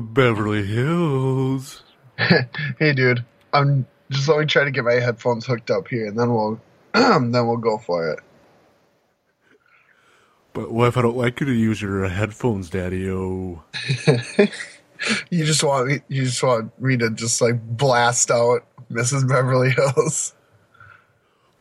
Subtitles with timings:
[0.00, 1.82] Beverly Hills.
[2.18, 3.24] hey, dude.
[3.52, 6.60] I'm just let me try to get my headphones hooked up here, and then we'll
[6.94, 8.20] then we'll go for it.
[10.52, 13.10] But what if I don't like you to use your headphones, Daddy?
[13.10, 13.62] Oh,
[15.30, 19.28] You just want me, you just want me to just like blast out Mrs.
[19.28, 20.34] Beverly Hills.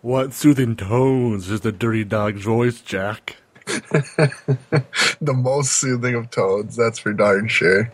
[0.02, 3.38] what soothing tones is the dirty dog's voice, Jack?
[3.66, 7.92] the most soothing of tones, that's for darn sure.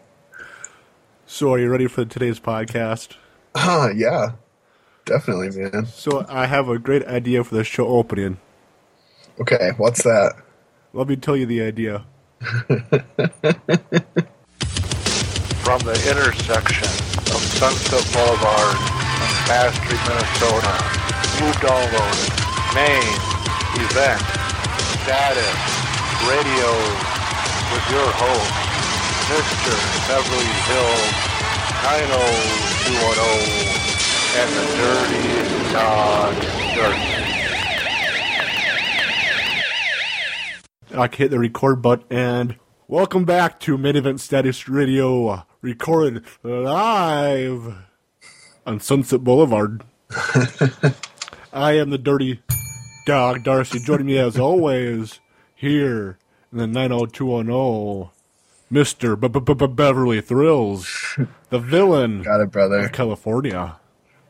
[1.25, 3.16] So, are you ready for today's podcast?
[3.55, 4.34] Ah, yeah,
[5.05, 5.85] definitely, man.
[5.85, 8.38] So, I have a great idea for the show opening.
[9.39, 10.34] Okay, what's that?
[10.93, 12.03] Let me tell you the idea.
[15.62, 16.88] from the intersection
[17.31, 20.76] of Sunset Boulevard and Bass Street, Minnesota.
[21.40, 23.15] You downloaded main
[23.85, 24.41] event
[25.04, 25.58] status
[26.30, 26.70] radio
[27.73, 28.54] with your host,
[29.34, 29.74] Mr.
[30.08, 31.10] Beverly Hills
[31.82, 35.26] 90210 and the Dirty
[35.74, 36.38] Dog
[36.76, 37.02] Dirt.
[40.96, 46.24] I can hit the record button and welcome back to Main Event Status Radio, recorded
[46.43, 47.74] live
[48.68, 49.82] on Sunset Boulevard.
[51.52, 52.43] I am the dirty
[53.05, 53.80] dog Darcy.
[53.80, 55.20] Joining me as always
[55.55, 56.18] here
[56.52, 58.10] in the 90210,
[58.71, 59.76] Mr.
[59.76, 61.18] Beverly Thrills,
[61.49, 62.80] the villain Got it, brother.
[62.80, 63.77] of California.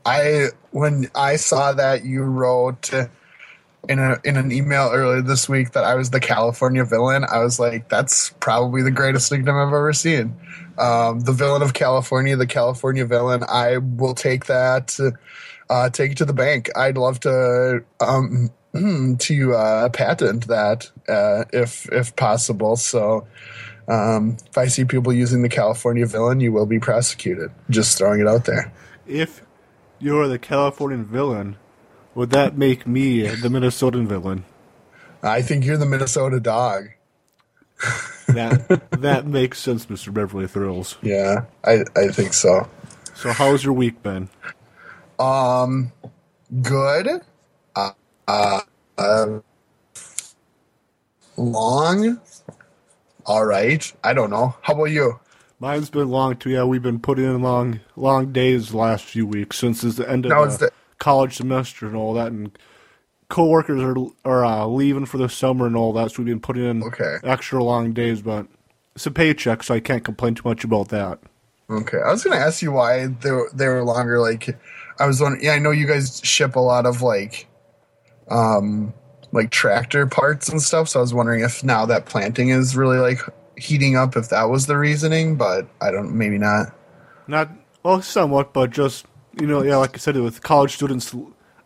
[0.05, 2.89] I when I saw that you wrote
[3.89, 7.39] in a in an email earlier this week that I was the California villain, I
[7.39, 10.35] was like, that's probably the greatest nickname I've ever seen.
[10.79, 13.43] Um, the villain of California, the California villain.
[13.47, 14.97] I will take that,
[15.69, 16.69] uh, take it to the bank.
[16.75, 22.75] I'd love to um, to uh, patent that uh, if if possible.
[22.75, 23.27] So.
[23.87, 27.51] Um, if I see people using the California villain, you will be prosecuted.
[27.69, 28.71] Just throwing it out there.
[29.05, 29.41] If
[29.99, 31.57] you're the Californian villain,
[32.15, 34.45] would that make me the Minnesotan villain?
[35.23, 36.89] I think you're the Minnesota dog.
[38.27, 40.13] That that makes sense, Mr.
[40.13, 40.95] Beverly Thrills.
[41.01, 42.69] Yeah, I, I think so.
[43.13, 44.29] So how's your week been?
[45.19, 45.91] Um,
[46.61, 47.21] Good.
[47.75, 47.91] Uh,
[48.27, 48.61] uh,
[48.97, 49.39] uh,
[51.37, 52.19] long.
[53.25, 53.91] All right.
[54.03, 54.55] I don't know.
[54.61, 55.19] How about you?
[55.59, 56.49] Mine's been long too.
[56.49, 60.09] Yeah, we've been putting in long long days the last few weeks since it's the
[60.09, 62.57] end of the, the- college semester and all that, and
[63.29, 66.11] coworkers are are uh, leaving for the summer and all that.
[66.11, 67.17] So we've been putting in Okay.
[67.23, 68.47] extra long days, but
[68.95, 71.19] it's a paycheck, so I can't complain too much about that.
[71.69, 71.97] Okay.
[72.05, 74.19] I was going to ask you why they were, they were longer.
[74.19, 74.57] Like,
[74.99, 75.45] I was wondering.
[75.45, 77.47] Yeah, I know you guys ship a lot of like,
[78.31, 78.93] um,
[79.31, 80.89] like tractor parts and stuff.
[80.89, 83.19] So I was wondering if now that planting is really like
[83.57, 85.35] heating up, if that was the reasoning.
[85.35, 86.13] But I don't.
[86.15, 86.73] Maybe not.
[87.27, 87.49] Not
[87.83, 89.05] well, somewhat, but just
[89.39, 91.15] you know, yeah, like I said, with college students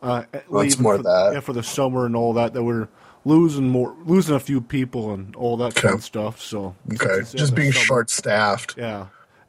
[0.02, 1.32] uh, leaving more for, that.
[1.34, 2.88] yeah, for the summer and all that, that we're
[3.24, 6.42] losing more, losing a few people and all that kind of stuff.
[6.42, 7.22] So Okay.
[7.34, 8.76] Just being short staffed.
[8.78, 9.08] yeah,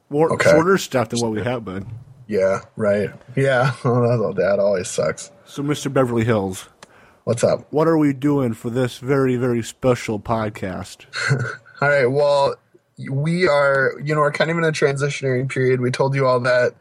[0.09, 0.51] more Okay.
[0.51, 1.87] shorter stuff than what we have been.
[2.27, 2.61] Yeah.
[2.77, 3.11] Right.
[3.37, 3.73] Yeah.
[3.85, 5.31] Oh, that always sucks.
[5.45, 5.93] So, Mr.
[5.93, 6.69] Beverly Hills,
[7.27, 7.67] What's up?
[7.71, 11.07] what are we doing for this very, very special podcast?
[11.81, 12.07] All right.
[12.07, 12.55] Well,
[13.11, 15.81] we are, you know, we're kind of in a transitionary period.
[15.81, 16.75] We told you all that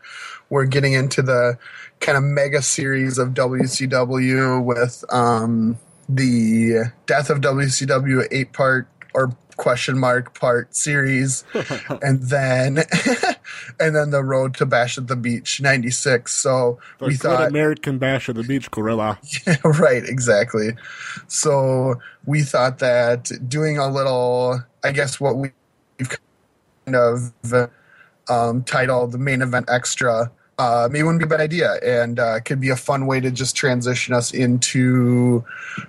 [0.51, 1.57] we're getting into the
[2.00, 9.35] kind of mega series of WCW with um, the Death of WCW eight part or
[9.57, 11.43] question mark part series,
[12.01, 12.77] and then
[13.79, 16.31] and then the Road to Bash at the Beach '96.
[16.31, 19.19] So The we thought American Bash at the Beach Gorilla.
[19.63, 20.75] right, exactly.
[21.27, 21.95] So
[22.25, 25.51] we thought that doing a little, I guess, what we've
[26.85, 27.31] kind of
[28.29, 30.31] um, titled the main event extra.
[30.57, 33.29] Uh, maybe wouldn't be a bad idea, and uh, could be a fun way to
[33.29, 35.43] just transition us into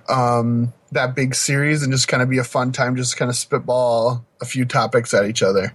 [0.09, 3.35] um, that big series, and just kind of be a fun time, just kind of
[3.37, 5.73] spitball a few topics at each other.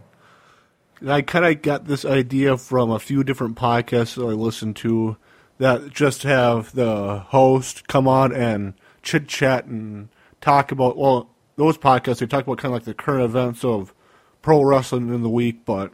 [1.07, 5.17] I kind of got this idea from a few different podcasts that I listened to
[5.59, 10.11] that just have the host come on and chit chat and
[10.41, 13.95] talk about, well, those podcasts, they talk about kind of like the current events of
[14.43, 15.93] pro wrestling in the week, but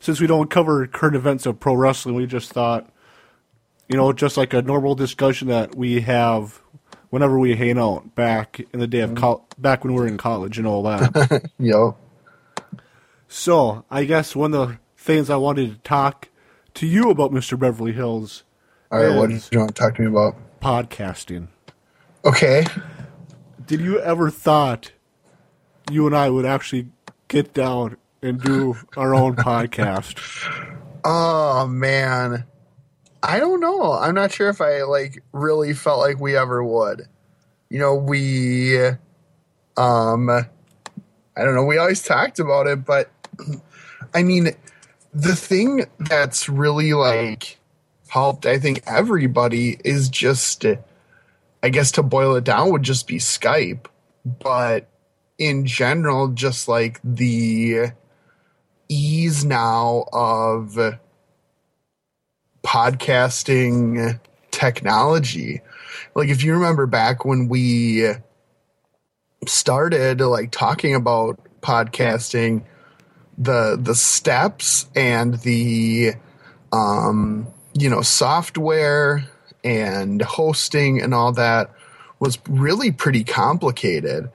[0.00, 2.90] since we don't cover current events of pro wrestling, we just thought,
[3.88, 6.60] you know, just like a normal discussion that we have
[7.10, 9.20] whenever we hang out back in the day of mm-hmm.
[9.20, 11.50] col- back when we were in college and all that.
[11.58, 11.96] Yo,
[13.28, 16.28] So, I guess one of the things I wanted to talk
[16.74, 17.58] to you about, Mr.
[17.58, 18.44] Beverly Hills,
[18.90, 20.36] all right, what do you want to talk to me about?
[20.60, 21.48] podcasting.
[22.24, 22.66] Okay,
[23.66, 24.92] Did you ever thought
[25.90, 26.88] you and I would actually
[27.28, 30.18] get down and do our own podcast?
[31.04, 32.44] Oh man.
[33.22, 33.92] I don't know.
[33.92, 37.06] I'm not sure if I like really felt like we ever would.
[37.68, 38.78] You know, we
[39.76, 43.10] um I don't know, we always talked about it, but
[44.14, 44.50] I mean
[45.12, 47.58] the thing that's really like
[48.08, 50.64] helped I think everybody is just
[51.62, 53.86] I guess to boil it down would just be Skype,
[54.24, 54.88] but
[55.38, 57.92] in general just like the
[58.90, 60.76] ease now of
[62.64, 64.20] podcasting
[64.50, 65.62] technology.
[66.14, 68.10] Like if you remember back when we
[69.46, 72.64] started like talking about podcasting,
[73.38, 76.12] the the steps and the
[76.72, 79.24] um you know software
[79.64, 81.70] and hosting and all that
[82.18, 84.30] was really pretty complicated.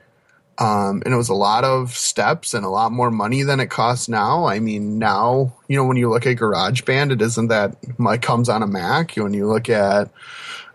[0.58, 3.70] Um, and it was a lot of steps and a lot more money than it
[3.70, 4.46] costs now.
[4.46, 8.48] I mean, now you know when you look at GarageBand, it isn't that it comes
[8.48, 9.16] on a Mac.
[9.16, 10.12] When you look at,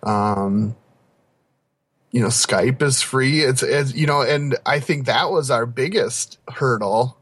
[0.02, 0.76] um,
[2.10, 3.40] you know, Skype is free.
[3.40, 7.16] It's, it's you know, and I think that was our biggest hurdle.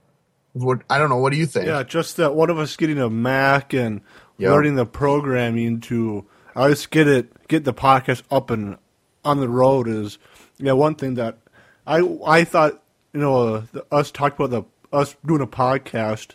[0.54, 1.18] What I don't know.
[1.18, 1.66] What do you think?
[1.66, 4.00] Yeah, just that one of us getting a Mac and
[4.38, 4.50] Yep.
[4.52, 6.24] learning the programming to
[6.54, 8.78] I just get it get the podcast up and
[9.24, 10.18] on the road is
[10.58, 11.38] yeah one thing that
[11.88, 12.82] I I thought
[13.12, 16.32] you know uh, the, us talked about the us doing a podcast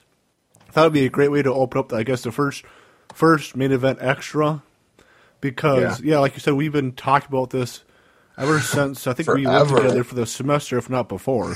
[0.68, 2.66] I thought it'd be a great way to open up I guess the first
[3.14, 4.64] first main event extra
[5.42, 7.84] because yeah, like you said we've been talking about this
[8.38, 11.56] ever since I think we worked together for the semester if not before.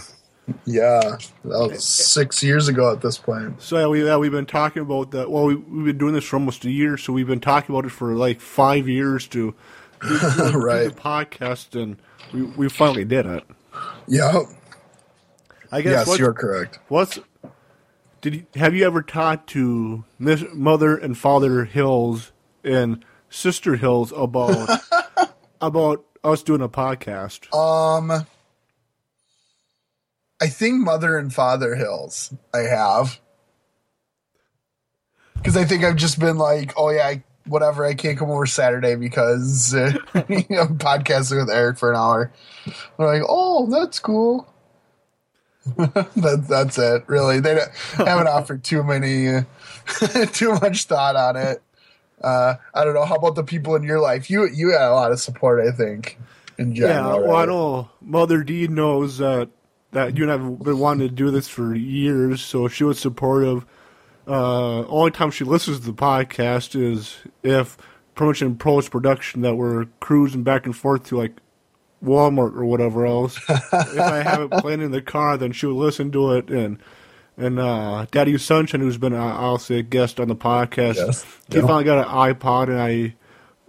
[0.66, 3.62] Yeah, that was six years ago at this point.
[3.62, 5.30] So yeah, we yeah, we've been talking about that.
[5.30, 7.86] Well, we, we've been doing this for almost a year, so we've been talking about
[7.86, 9.54] it for like five years to
[10.02, 10.86] do, do Right.
[10.86, 11.98] the podcast, and
[12.34, 13.44] we we finally did it.
[14.08, 14.44] Yeah.
[15.72, 16.80] I guess Yes, you're correct.
[16.88, 17.20] what's
[18.22, 22.32] did you, have you ever talked to Miss Mother and Father Hills
[22.64, 24.82] and Sister Hills about
[25.62, 27.54] about us doing a podcast?
[27.54, 28.26] Um,
[30.42, 32.34] I think Mother and Father Hills.
[32.54, 33.20] I have
[35.36, 37.86] because I think I've just been like, oh yeah, I, whatever.
[37.86, 42.32] I can't come over Saturday because uh, I'm podcasting with Eric for an hour.
[42.98, 44.48] They're like, oh, that's cool.
[45.78, 47.04] that, that's it.
[47.08, 47.60] Really, they
[48.06, 49.44] haven't offered too many, uh,
[50.32, 51.62] too much thought on it.
[52.22, 53.06] Uh, I don't know.
[53.06, 54.30] How about the people in your life?
[54.30, 56.20] You you had a lot of support, I think.
[56.58, 57.48] In Yeah, general, well, I right?
[57.48, 59.50] know Mother D knows that
[59.92, 63.00] that you and I have been wanting to do this for years, so she was
[63.00, 63.66] supportive.
[64.28, 67.78] Uh, only time she listens to the podcast is if
[68.16, 71.38] promotion post production that we're cruising back and forth to like
[72.04, 73.38] Walmart or whatever else.
[73.50, 76.80] if I have it playing in the car, then she would listen to it and.
[77.40, 81.24] And uh, Daddy Sunshine, who's been, uh, I'll say, a guest on the podcast, Yes.
[81.52, 81.68] he Yeah.
[81.68, 83.14] finally got an iPod, and I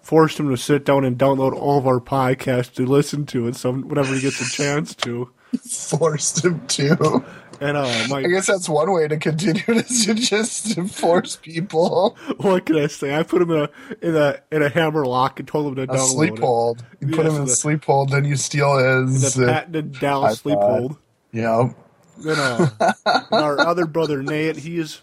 [0.01, 3.57] forced him to sit down and download all of our podcasts to listen to it.
[3.57, 5.29] So whenever he gets a chance to,
[5.71, 7.23] forced him to.
[7.61, 12.17] And uh, my I guess that's one way to continue is to just force people
[12.39, 13.15] what can I say?
[13.17, 13.71] I put him in a
[14.03, 16.51] in a in a hammer lock and told him to a download sleep it.
[16.51, 16.85] hold.
[17.01, 19.37] You put him in a sleep hold, then you steal his.
[19.37, 20.37] The Uh, patented Dallas iPod.
[20.37, 20.99] sleep hold.
[21.43, 21.75] know,
[22.17, 22.71] Then uh,
[23.33, 25.03] our other brother Nate, he's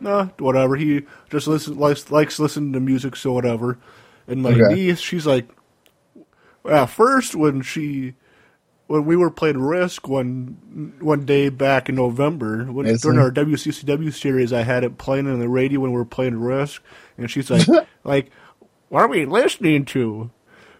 [0.00, 0.76] nah, whatever.
[0.76, 3.78] He just listens likes likes listening to music, so whatever.
[4.28, 4.60] And my Okay.
[4.60, 5.48] niece, she's like,
[6.68, 8.14] at first when she
[8.86, 14.12] when we were playing Risk one one day back in November when, during our WCCW
[14.12, 16.82] series, I had it playing on the radio when we were playing Risk,
[17.18, 17.66] and she's like,
[18.04, 18.30] like,
[18.88, 20.30] what are we listening to?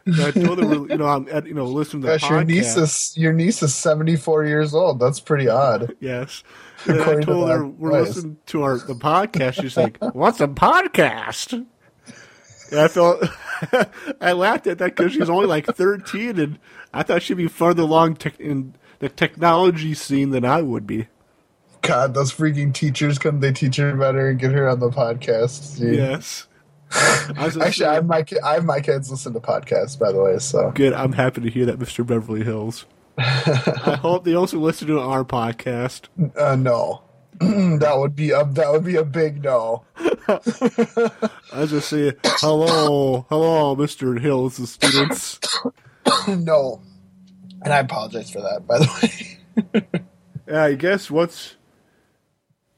[0.04, 2.42] And I told her, you know, I'm at, you know listening to the gosh, your
[2.42, 2.46] podcast.
[2.46, 5.00] niece is your niece is seventy four years old.
[5.00, 5.96] That's pretty odd.
[6.00, 6.42] Yes.
[6.86, 8.14] And I According to told her we're place.
[8.14, 9.54] listening to our the podcast.
[9.62, 13.24] She's like, "What's a podcast?" And I felt
[14.20, 16.58] I laughed at that because she's only like thirteen, and
[16.92, 21.08] I thought she'd be further along tech in the technology scene than I would be.
[21.82, 25.78] God, those freaking teachers couldn't they teach her better and get her on the podcast?
[25.78, 25.96] Gee.
[25.96, 26.46] Yes.
[26.92, 30.38] I Actually, I have my I have my kids listen to podcasts, by the way.
[30.38, 30.92] So good.
[30.92, 32.06] I'm happy to hear that, Mr.
[32.06, 32.86] Beverly Hills.
[33.18, 36.08] I hope they also listen to our podcast.
[36.36, 37.02] uh, no,
[37.80, 39.84] that would be a that would be a big no.
[40.28, 44.20] I just saying, hello, hello, Mr.
[44.20, 45.38] Hills, the students.
[46.28, 46.80] no,
[47.62, 48.66] and I apologize for that.
[48.66, 49.38] By the
[49.82, 50.02] way.
[50.46, 51.56] Yeah, I guess what's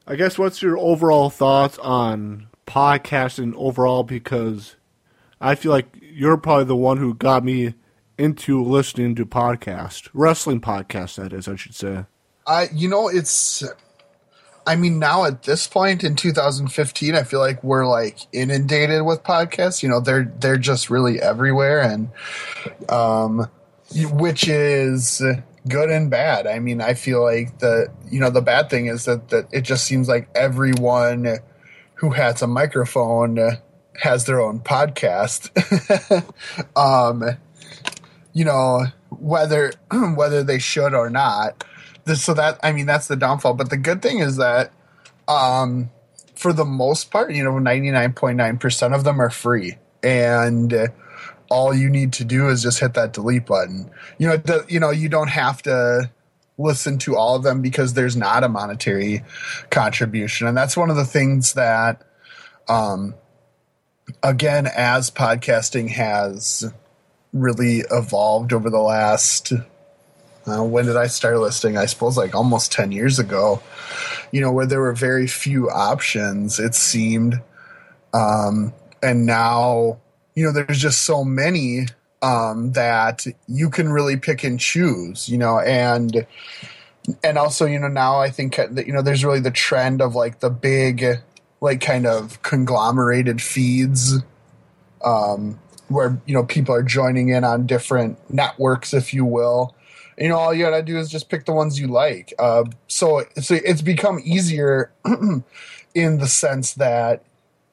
[0.07, 4.75] I guess what's your overall thoughts on podcasting overall because
[5.39, 7.75] I feel like you're probably the one who got me
[8.17, 10.09] into listening to podcast.
[10.13, 12.05] Wrestling podcast that is, I should say.
[12.47, 13.63] I you know it's
[14.69, 19.23] I mean, now at this point in 2015, I feel like we're like inundated with
[19.23, 19.81] podcasts.
[19.81, 22.11] You know, they're they're just really everywhere, and
[22.87, 23.49] um,
[23.95, 25.23] which is
[25.67, 26.45] good and bad.
[26.45, 29.61] I mean, I feel like the you know the bad thing is that that it
[29.61, 31.39] just seems like everyone
[31.95, 33.57] who has a microphone
[33.99, 35.49] has their own podcast.
[36.77, 37.23] um,
[38.33, 39.71] you know, whether
[40.13, 41.63] whether they should or not.
[42.15, 43.53] So that I mean that's the downfall.
[43.55, 44.71] But the good thing is that
[45.27, 45.89] um,
[46.35, 49.77] for the most part, you know, 99.9% of them are free.
[50.01, 50.91] And
[51.49, 53.91] all you need to do is just hit that delete button.
[54.17, 56.09] You know, the, you know, you don't have to
[56.57, 59.23] listen to all of them because there's not a monetary
[59.69, 60.47] contribution.
[60.47, 62.03] And that's one of the things that
[62.67, 63.15] um,
[64.23, 66.71] again as podcasting has
[67.33, 69.53] really evolved over the last
[70.51, 71.77] uh, when did I start listing?
[71.77, 73.61] I suppose like almost 10 years ago,
[74.31, 77.41] you know, where there were very few options, it seemed.
[78.13, 79.99] Um, and now,
[80.35, 81.87] you know, there's just so many
[82.21, 86.25] um, that you can really pick and choose, you know, and
[87.23, 90.15] and also, you know, now I think that, you know, there's really the trend of
[90.15, 91.05] like the big,
[91.59, 94.17] like kind of conglomerated feeds
[95.03, 99.73] um, where, you know, people are joining in on different networks, if you will
[100.19, 103.23] you know all you gotta do is just pick the ones you like uh, so
[103.39, 104.91] so it's become easier
[105.95, 107.23] in the sense that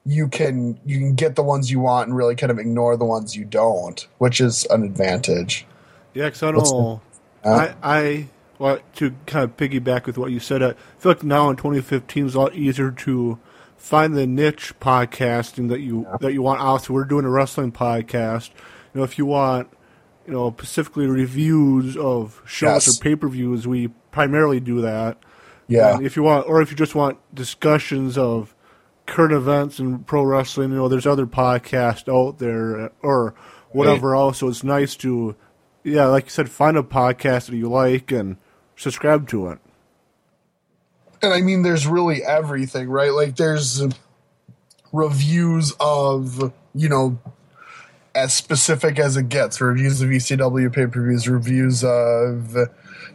[0.05, 3.05] you can you can get the ones you want and really kind of ignore the
[3.05, 5.65] ones you don't which is an advantage
[6.13, 7.01] yeah because i know
[7.43, 8.27] uh, i i
[8.59, 12.25] well, to kind of piggyback with what you said, I feel like now in 2015
[12.25, 13.39] it's a lot easier to
[13.77, 16.17] find the niche podcasting that you yeah.
[16.21, 16.83] that you want out.
[16.83, 18.49] So we're doing a wrestling podcast.
[18.93, 19.69] You know, if you want
[20.27, 22.99] you know, specifically reviews of shows yes.
[22.99, 25.17] or pay per views, we primarily do that.
[25.67, 25.95] Yeah.
[25.95, 28.53] And if you want, or if you just want discussions of
[29.05, 33.33] current events and pro wrestling, you know, there's other podcasts out there uh, or
[33.71, 34.19] whatever right.
[34.19, 34.39] else.
[34.39, 35.35] So it's nice to,
[35.83, 38.37] yeah, like you said, find a podcast that you like and
[38.75, 39.59] subscribe to it.
[41.21, 43.11] And I mean, there's really everything, right?
[43.11, 43.81] Like, there's
[44.91, 47.17] reviews of, you know,
[48.17, 49.61] as specific as it gets.
[49.61, 52.55] Reviews of ECW pay per views, reviews of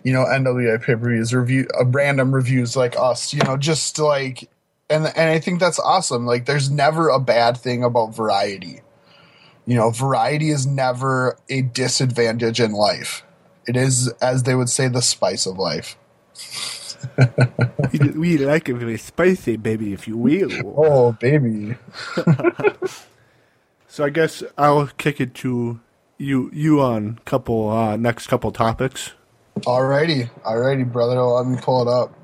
[0.05, 3.35] you know NWA pay per views, review uh, random reviews like us.
[3.35, 4.49] You know, just like
[4.93, 6.27] and and I think that's awesome.
[6.27, 8.81] Like, there's never a bad thing about variety.
[9.67, 13.23] You know, variety is never a disadvantage in life.
[13.67, 15.97] It is, as they would say, the spice of life.
[18.17, 20.51] we like it very spicy, baby, if you will.
[20.77, 21.77] Oh, baby.
[23.93, 25.79] So I guess I'll kick it to
[26.17, 29.13] you you on couple uh, next couple topics.
[29.67, 31.21] Alrighty, alrighty, brother.
[31.21, 32.15] Let me pull it up.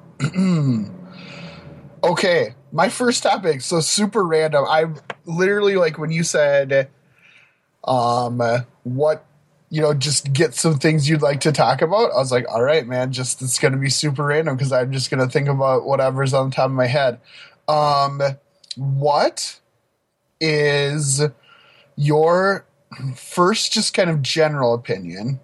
[2.10, 3.60] okay, my first topic.
[3.60, 4.64] So super random.
[4.66, 4.86] I
[5.26, 6.88] literally like when you said,
[7.84, 8.40] um,
[8.84, 9.26] what
[9.68, 12.12] you know, just get some things you'd like to talk about.
[12.12, 15.10] I was like, all right, man, just it's gonna be super random because I'm just
[15.10, 17.20] gonna think about whatever's on the top of my head.
[17.68, 18.22] Um,
[18.74, 19.60] what
[20.40, 21.20] is
[21.98, 22.64] your
[23.16, 25.40] first just kind of general opinion,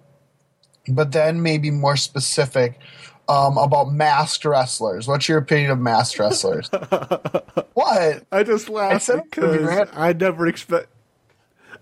[0.87, 2.79] but then maybe more specific
[3.27, 5.07] um, about masked wrestlers.
[5.07, 6.69] What's your opinion of masked wrestlers?
[7.73, 8.25] what?
[8.31, 10.87] I just laughed I because I never expect.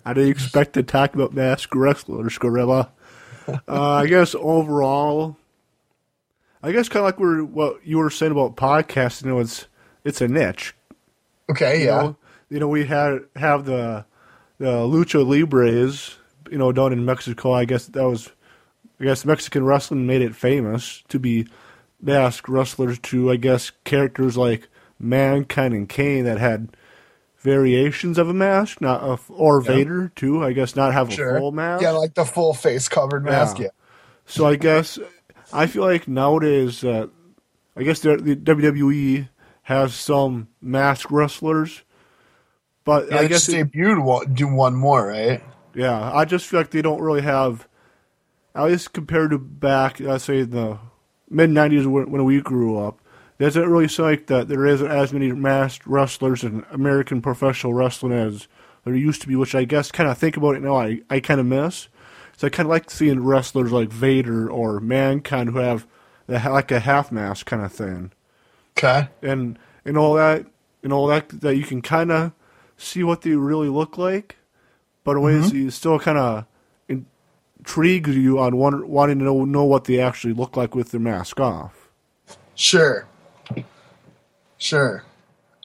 [0.05, 2.91] I didn't expect to talk about masked wrestlers, Gorilla.
[3.47, 5.37] Uh, I guess overall,
[6.63, 9.25] I guess kind of like we're, what you were saying about podcasting.
[9.25, 9.67] You know, it's
[10.03, 10.73] it's a niche.
[11.51, 12.01] Okay, you yeah.
[12.01, 12.17] Know?
[12.49, 14.05] You know, we had have the
[14.63, 16.15] the Lucha Libres,
[16.49, 17.51] you know, down in Mexico.
[17.51, 18.31] I guess that was,
[18.97, 21.47] I guess Mexican wrestling made it famous to be
[22.01, 26.77] masked wrestlers to, I guess, characters like Mankind and Kane that had
[27.39, 29.67] variations of a mask, not a, or yeah.
[29.67, 30.41] Vader too.
[30.41, 31.35] I guess not have sure.
[31.35, 31.83] a full mask.
[31.83, 33.59] Yeah, like the full face covered mask.
[33.59, 33.65] Yeah.
[33.65, 33.69] yeah.
[34.27, 34.97] So I guess
[35.51, 37.07] I feel like nowadays, uh,
[37.75, 39.27] I guess the, the WWE
[39.63, 41.83] has some mask wrestlers
[42.85, 45.43] but yeah, I guess they debuted one, do one more, right?
[45.73, 47.67] Yeah, I just feel like they don't really have,
[48.53, 50.79] at least compared to back, let's say the
[51.29, 52.99] mid '90s when we grew up.
[53.39, 58.13] Doesn't really seem like that there isn't as many masked wrestlers in American professional wrestling
[58.13, 58.47] as
[58.85, 61.19] there used to be, which I guess kind of think about it now, I, I
[61.19, 61.87] kind of miss.
[62.37, 65.87] So I kind of like seeing wrestlers like Vader or Mankind who have
[66.27, 68.11] the, like a half mask kind of thing.
[68.77, 69.09] Okay.
[69.21, 70.45] And and all that
[70.81, 72.31] and all that that you can kind of
[72.77, 74.37] see what they really look like,
[75.03, 75.57] but in ways mm-hmm.
[75.57, 76.45] you still kind of
[76.87, 80.99] intrigues you on one, wanting to know, know what they actually look like with their
[80.99, 81.89] mask off.
[82.55, 83.07] Sure.
[84.57, 85.03] Sure.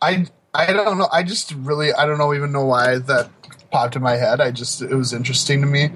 [0.01, 1.09] I I don't know.
[1.13, 3.31] I just really I don't know even know why that
[3.71, 4.41] popped in my head.
[4.41, 5.91] I just it was interesting to me.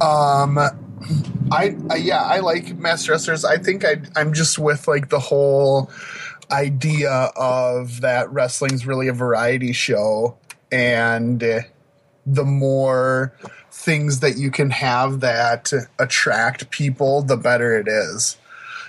[0.00, 0.58] Um
[1.52, 3.44] I, I yeah, I like mass wrestlers.
[3.44, 5.90] I think I I'm just with like the whole
[6.50, 10.36] idea of that wrestling's really a variety show
[10.74, 11.60] and uh,
[12.26, 13.32] the more
[13.70, 18.36] things that you can have that attract people the better it is.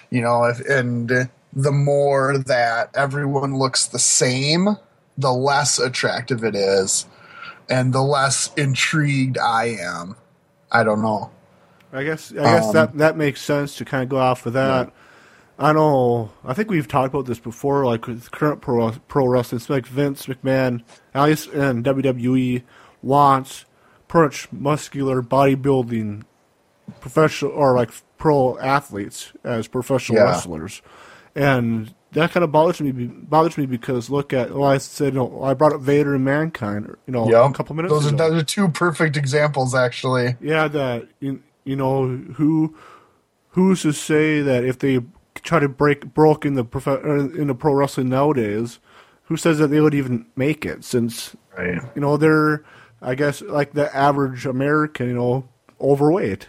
[0.09, 4.77] You know if, and the more that everyone looks the same
[5.17, 7.05] the less attractive it is
[7.69, 10.15] and the less intrigued i am.
[10.71, 11.31] I don't know.
[11.93, 14.53] I guess I guess Um, that that makes sense to kind of go off of
[14.53, 14.91] that.
[15.57, 16.31] I know.
[16.43, 19.57] I think we've talked about this before, like with current pro pro wrestling.
[19.57, 20.83] It's like Vince McMahon,
[21.15, 22.63] least in WWE,
[23.01, 23.65] wants
[24.13, 26.23] much muscular bodybuilding
[27.01, 30.25] professional or like pro athletes as professional Yeah.
[30.25, 30.81] wrestlers,
[31.35, 35.19] and that kind of bothers me bothers me because look at well I said you
[35.19, 37.51] know, I brought up Vader and Mankind you know Yep.
[37.51, 38.37] a couple minutes those are ago.
[38.37, 42.75] are two perfect examples actually Yeah, that you, you know who
[43.49, 44.99] who's to say that if they
[45.41, 48.79] try to break broke in the prof- in the pro wrestling nowadays,
[49.23, 50.83] who says that they would even make it?
[50.83, 52.63] Since right you know they're,
[53.01, 55.49] I guess, like the average American, you know,
[55.79, 56.47] overweight.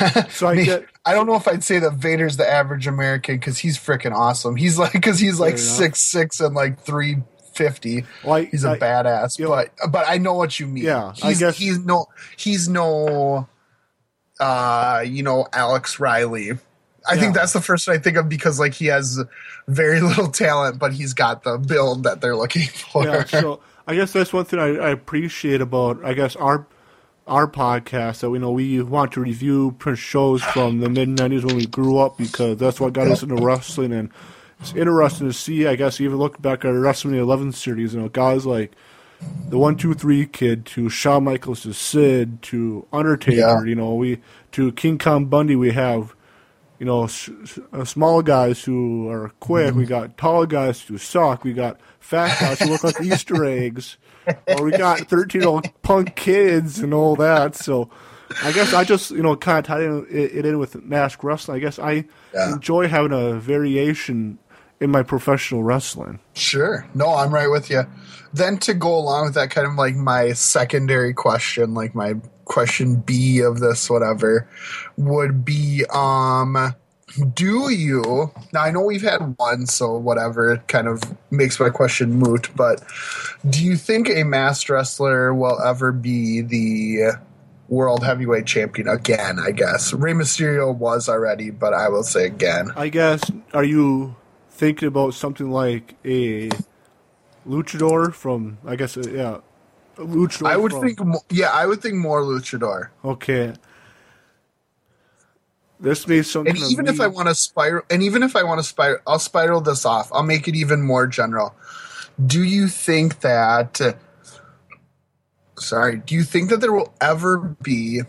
[0.30, 3.36] so I Me- get I don't know if I'd say that Vader's the average American
[3.36, 4.56] because he's freaking awesome.
[4.56, 7.18] He's like because he's like six six and like three
[7.54, 8.04] fifty.
[8.24, 10.84] like He's a I- badass, you know- but but I know what you mean.
[10.84, 12.06] Yeah, I guess- he's no
[12.36, 13.46] he's no
[14.40, 16.52] uh you know Alex Riley.
[17.08, 19.22] I think that's the first one I think of because like he has
[19.68, 23.04] very little talent, but he's got the build that they're looking for.
[23.04, 26.66] yeah, so I guess that's one thing I, I appreciate about I guess our
[27.26, 31.44] our podcast that we know we want to review print shows from the mid '90s
[31.44, 34.10] when we grew up because that's what got us into wrestling and
[34.60, 35.66] it's interesting to see.
[35.66, 38.72] I guess even look back at our WrestleMania 11 series, you know, guys like
[39.48, 43.62] the one two three kid to Shawn Michaels to Sid to Undertaker, Yeah.
[43.64, 44.20] you know, we
[44.52, 45.56] to King Kong Bundy.
[45.56, 46.14] We have
[46.78, 49.74] you know, s- s- uh, small guys who are quick.
[49.74, 51.44] We got tall guys who suck.
[51.44, 53.96] We got fat guys who look like Easter eggs.
[54.48, 57.54] Or we got 13 year old punk kids and all that.
[57.54, 57.90] So
[58.42, 61.56] I guess I just, you know, kind of tied it in with mask wrestling.
[61.56, 62.54] I guess I Yeah.
[62.54, 64.38] enjoy having a variation
[64.84, 66.20] in my professional wrestling.
[66.34, 66.86] Sure.
[66.94, 67.82] No, I'm right with you.
[68.32, 72.96] Then to go along with that, kind of like my secondary question, like my question
[72.96, 74.48] B of this, whatever,
[74.96, 76.74] would be um,
[77.34, 81.70] do you now I know we've had one, so whatever, it kind of makes my
[81.70, 82.82] question moot, but
[83.48, 87.12] do you think a masked wrestler will ever be the
[87.68, 89.92] world heavyweight champion again, I guess?
[89.92, 92.70] Rey Mysterio was already, but I will say again.
[92.76, 93.22] I guess,
[93.54, 94.16] are you
[94.54, 96.48] thinking about something like a
[97.46, 99.38] luchador from, I guess, uh, yeah,
[99.98, 100.98] a luchador I would from- think
[101.30, 102.88] yeah, I would think more luchador.
[103.04, 103.54] Okay.
[105.80, 106.56] This means something.
[106.56, 107.00] And even if.
[107.00, 110.08] I want to spiral, and even if I want to spiral, I'll spiral this off.
[110.12, 111.54] I'll make it even more general.
[112.24, 113.98] Do you think that?
[115.58, 118.02] Sorry, do you think that there will ever be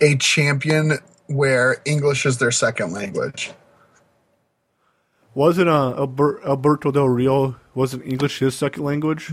[0.00, 3.50] a champion where English is their second language?
[5.34, 9.30] Wasn't uh, Albert, Alberto Del Rio wasn't English his second language?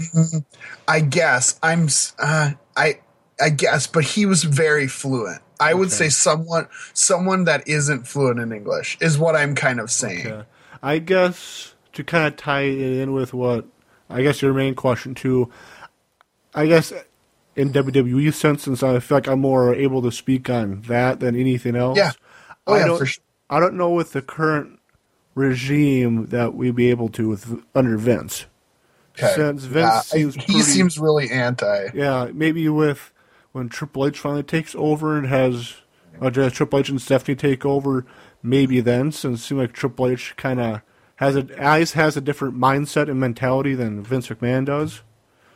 [0.88, 1.88] I guess I'm.
[2.19, 2.99] Uh, I
[3.41, 5.41] I guess, but he was very fluent.
[5.60, 9.89] I would say someone someone that isn't fluent in English is what I'm kind of
[9.89, 10.25] saying.
[10.25, 10.43] Yeah.
[10.84, 13.65] I guess to kind of tie it in with what
[14.10, 15.49] I guess your main question too.
[16.53, 16.93] I guess
[17.55, 21.36] in WWE sense, since I feel like I'm more able to speak on that than
[21.36, 21.97] anything else.
[21.97, 22.12] Yeah.
[22.67, 23.23] Oh I yeah, don't, for sure.
[23.49, 24.74] I don't know with the current
[25.36, 28.45] regime that we'd be able to with under Vince.
[29.17, 29.32] Okay.
[29.36, 31.89] Since Vince Yeah, seems he seems really anti.
[31.93, 33.13] Yeah, maybe with
[33.52, 35.76] when Triple H finally takes over and has
[36.21, 38.06] uh, Triple H and Stephanie take over,
[38.43, 40.82] maybe then, since it seems like Triple H kind of
[41.17, 45.02] has a Alice has a different mindset and mentality than Vince McMahon does.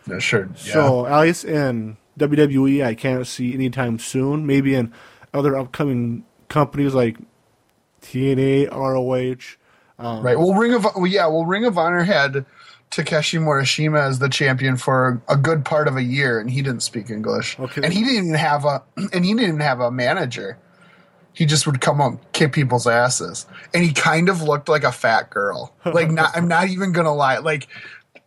[0.08, 0.50] Yeah, sure.
[0.64, 0.74] Yeah.
[0.74, 4.46] So Alice in WWE, I can't see anytime soon.
[4.46, 4.94] Maybe in
[5.34, 7.18] other upcoming companies like
[8.02, 9.58] TNA, ROH.
[10.00, 10.38] Um, right.
[10.40, 11.28] Well, Ring of well, yeah.
[11.28, 12.46] Well, Ring of Honor had
[12.90, 16.82] Takeshi Morishima as the champion for a good part of a year, and he didn't
[16.82, 17.60] speak English.
[17.60, 17.82] Okay.
[17.84, 18.82] And he didn't even have a
[19.14, 20.58] and he didn't even have a manager.
[21.34, 24.92] He just would come up, kick people's asses, and he kind of looked like a
[24.92, 25.74] fat girl.
[25.86, 27.38] Like, not, I'm not even gonna lie.
[27.38, 27.68] Like,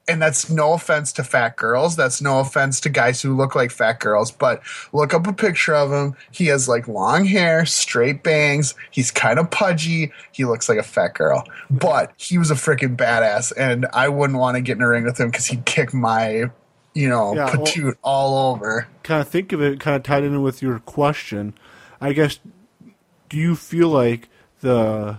[0.09, 1.95] and that's no offense to fat girls.
[1.97, 4.31] That's no offense to guys who look like fat girls.
[4.33, 4.61] But
[4.93, 6.17] look up a picture of him.
[6.33, 8.75] He has like long hair, straight bangs.
[8.91, 10.13] He's kind of pudgy.
[10.33, 11.45] He looks like a fat girl.
[11.71, 15.05] But he was a freaking badass, and I wouldn't want to get in a ring
[15.05, 16.51] with him because he'd kick my,
[16.95, 18.89] you know, Yeah, well- patoot all over.
[19.05, 21.55] kind of think of it kind of tied in with your question.
[22.01, 22.41] I guess,
[23.29, 24.29] do you feel like
[24.63, 25.19] the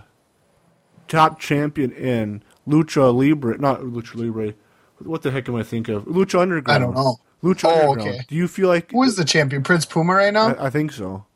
[1.08, 4.54] top champion in Lucha Libre, not Lucha Libre,
[5.00, 6.04] what the heck am I thinking of?
[6.04, 6.82] Lucha Underground.
[6.82, 7.16] I don't know.
[7.42, 8.00] Lucha Oh, Underground.
[8.16, 8.24] okay.
[8.28, 9.62] Do you feel like Who is the champion?
[9.62, 10.48] Prince Puma right now?
[10.54, 11.26] I, I think so.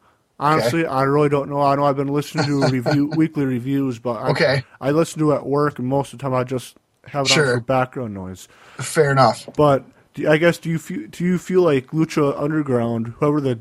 [0.41, 1.61] Honestly, I really don't know.
[1.61, 4.65] I know I've been listening to review weekly reviews, but I, Okay.
[4.81, 7.33] I listen to it at work, and most of the time I just have it
[7.33, 8.47] on for background noise.
[8.77, 9.49] Fair enough.
[9.57, 13.59] But do, I guess do you feel do you feel like Lucha Underground, whoever the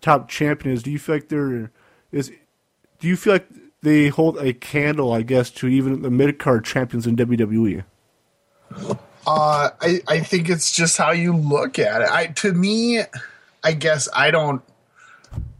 [0.00, 1.72] top champion is, do you feel like there
[2.12, 2.30] is?
[3.00, 3.48] Do you feel like
[3.82, 7.16] they hold a candle, I guess, to even the mid card champions in?
[7.16, 7.82] WWE?
[9.26, 12.08] Uh, I, I think it's just how you look at it.
[12.10, 13.00] I to me,
[13.62, 14.62] I guess I don't.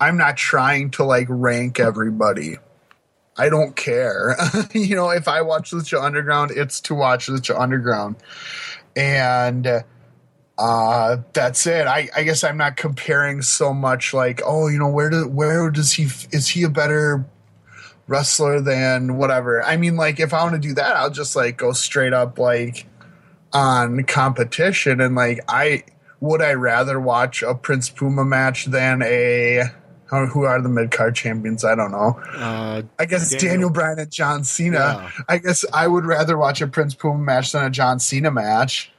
[0.00, 2.56] I'm not trying to like rank everybody.
[3.36, 4.36] I don't care.
[4.74, 8.16] you know, if I watch Lucha Underground, it's to watch Lucha Underground,
[8.96, 9.84] and
[10.60, 11.86] uh, that's it.
[11.86, 14.12] I, I guess I'm not comparing so much.
[14.12, 17.24] Like, oh, you know, where do where does he is he a better
[18.06, 19.62] wrestler than whatever?
[19.62, 22.38] I mean, like, if I want to do that, I'll just like go straight up
[22.38, 22.86] like
[23.52, 25.84] on competition and like I
[26.20, 29.64] would I rather watch a Prince Puma match than a
[30.10, 31.64] who are the mid card champions?
[31.64, 32.20] I don't know.
[32.34, 34.76] Uh, I guess Daniel- Daniel, Bryan and John Cena.
[34.78, 35.10] Yeah.
[35.28, 38.92] I guess I would rather watch a Prince Puma match than a John Cena match.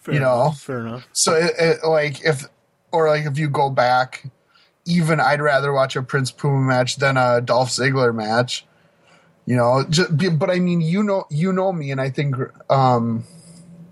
[0.00, 0.40] fair You know.
[0.46, 1.06] enough, fair enough.
[1.12, 2.44] So it, it, like if
[2.92, 4.24] or like if you go back,
[4.86, 8.64] even I'd rather watch a Prince Puma match than a Dolph Ziggler match.
[9.44, 12.34] You know, just, but I mean, you know, you know me, and I think
[12.70, 13.22] um,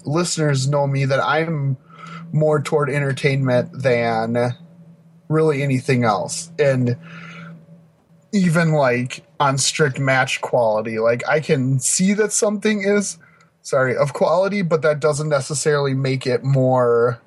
[0.04, 1.76] listeners know me that I'm
[2.32, 4.54] more toward entertainment than
[5.28, 6.96] really anything else, and
[8.32, 13.18] even like on strict match quality, like I can see that something is
[13.62, 17.20] sorry of quality, but that doesn't necessarily make it more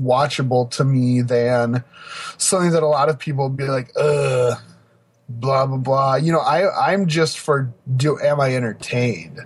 [0.00, 1.82] watchable to me than
[2.36, 4.58] something that a lot of people be like, ugh,
[5.28, 6.14] blah blah blah.
[6.16, 9.40] You know, I I'm just for do am I entertained?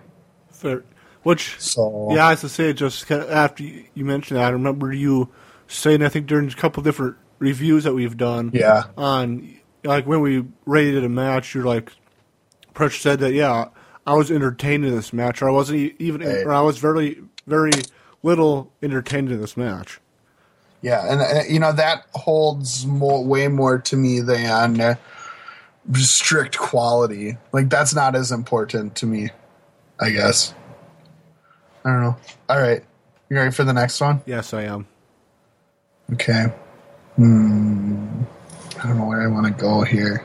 [0.50, 0.84] Fair.
[1.22, 5.28] Which So Yeah, I have to say, just after you mentioned that, I remember you
[5.68, 9.54] saying, I think during a couple different reviews that we've done, yeah, on
[9.84, 11.92] like when we rated a match, you're like,
[12.74, 13.66] Presh said that, yeah,
[14.06, 16.44] I was entertained in this match, or I wasn't even, Right.
[16.44, 17.72] or I was very, very
[18.22, 20.00] little entertained in this match.
[20.82, 24.94] yeah, and, you know that holds more, way more to me than uh,
[25.94, 27.36] strict quality.
[27.52, 29.30] Like that's not as important to me,
[30.00, 30.54] I guess.
[31.84, 32.16] I don't know.
[32.48, 32.84] All right,
[33.28, 34.22] you ready for the next one?
[34.26, 34.86] Yes, I am.
[36.12, 36.46] Okay.
[37.16, 38.22] Hmm.
[38.78, 40.24] I don't know where I want to go here.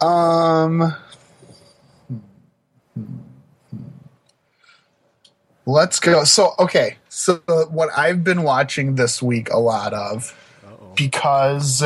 [0.00, 0.94] Um.
[5.66, 6.24] Let's go.
[6.24, 6.96] So, okay.
[7.08, 7.36] So,
[7.70, 10.34] what I've been watching this week a lot of,
[10.96, 11.82] because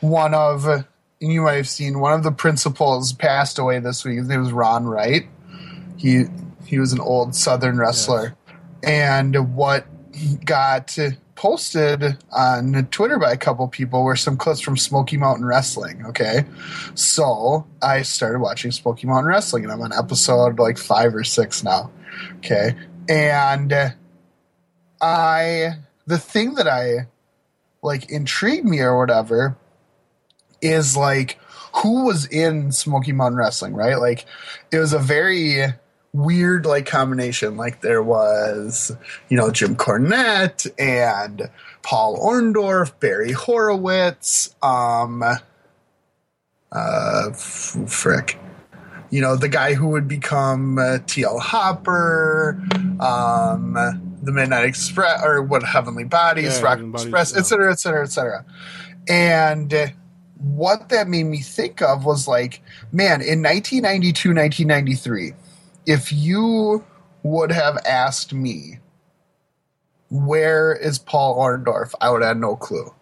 [0.00, 0.86] one of, and
[1.20, 4.18] you might have seen, one of the principals passed away this week.
[4.18, 5.28] His name was Ron Wright.
[5.96, 6.24] He
[6.68, 8.36] he was an old Southern wrestler,
[8.82, 9.86] and what
[10.44, 10.98] got
[11.34, 16.04] posted on Twitter by a couple people were some clips from Smoky Mountain Wrestling.
[16.04, 16.44] Okay,
[16.94, 21.64] so I started watching Smoky Mountain Wrestling, and I'm on episode like five or six
[21.64, 21.90] now.
[22.36, 22.74] Okay,
[23.08, 23.72] and
[25.00, 25.70] I
[26.06, 27.06] the thing that I
[27.82, 29.56] like intrigued me or whatever
[30.60, 31.38] is like
[31.76, 33.98] who was in Smoky Mountain Wrestling, right?
[33.98, 34.26] Like
[34.70, 35.64] it was a very
[36.18, 37.56] weird like combination.
[37.56, 38.92] Like there was,
[39.28, 41.48] you know, Jim Cornette and
[41.82, 45.22] Paul Orndorff, Barry Horowitz, um
[46.72, 48.38] uh frick.
[49.10, 52.60] You know, the guy who would become uh, TL Hopper,
[53.00, 53.74] um
[54.20, 57.38] the Midnight Express or what Heavenly Bodies, Yeah, Rock Heavenly Express, yeah.
[57.38, 58.44] et cetera, et cetera, et cetera.
[59.08, 59.94] And
[60.36, 62.60] what that made me think of was like,
[62.92, 65.32] man, in 1992, 1993,
[65.88, 66.84] if you
[67.22, 68.78] would have asked me,
[70.10, 71.94] where is Paul Orndorff?
[72.00, 72.94] I would have no clue.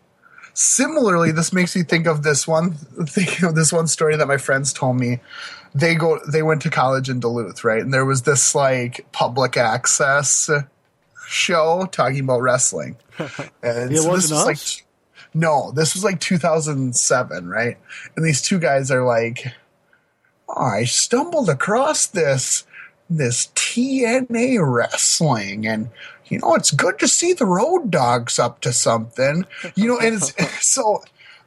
[0.55, 2.73] Similarly, this makes me think of this one
[3.07, 5.21] think of this one story that my friends told me.
[5.75, 7.83] They go they went to college in Duluth, right?
[7.83, 10.49] And there was this like public access
[11.27, 12.97] show talking about wrestling.
[13.63, 14.87] And It so wasn't this was like
[15.35, 17.77] no, this was like 2007, right?
[18.15, 19.53] And these two guys are like,
[20.49, 22.65] oh, I stumbled across this
[23.09, 25.67] this TNA wrestling.
[25.67, 25.91] And
[26.29, 30.17] you know it's good to see the road dogs up to something you know and
[30.17, 30.35] it's
[30.69, 31.03] so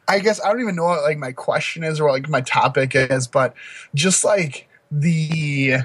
[0.08, 2.96] I guess I don't even know what like my question is or like my topic
[2.96, 3.54] is but
[3.94, 5.78] just like the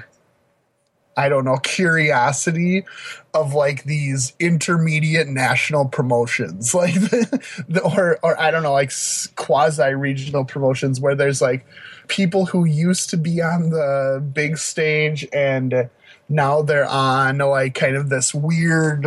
[1.17, 2.85] I don't know curiosity
[3.33, 8.91] of like these intermediate national promotions like the, the or or I don't know like
[9.35, 11.65] quasi regional promotions where there's like
[12.07, 15.89] people who used to be on the big stage and
[16.29, 19.05] now they're on like kind of this weird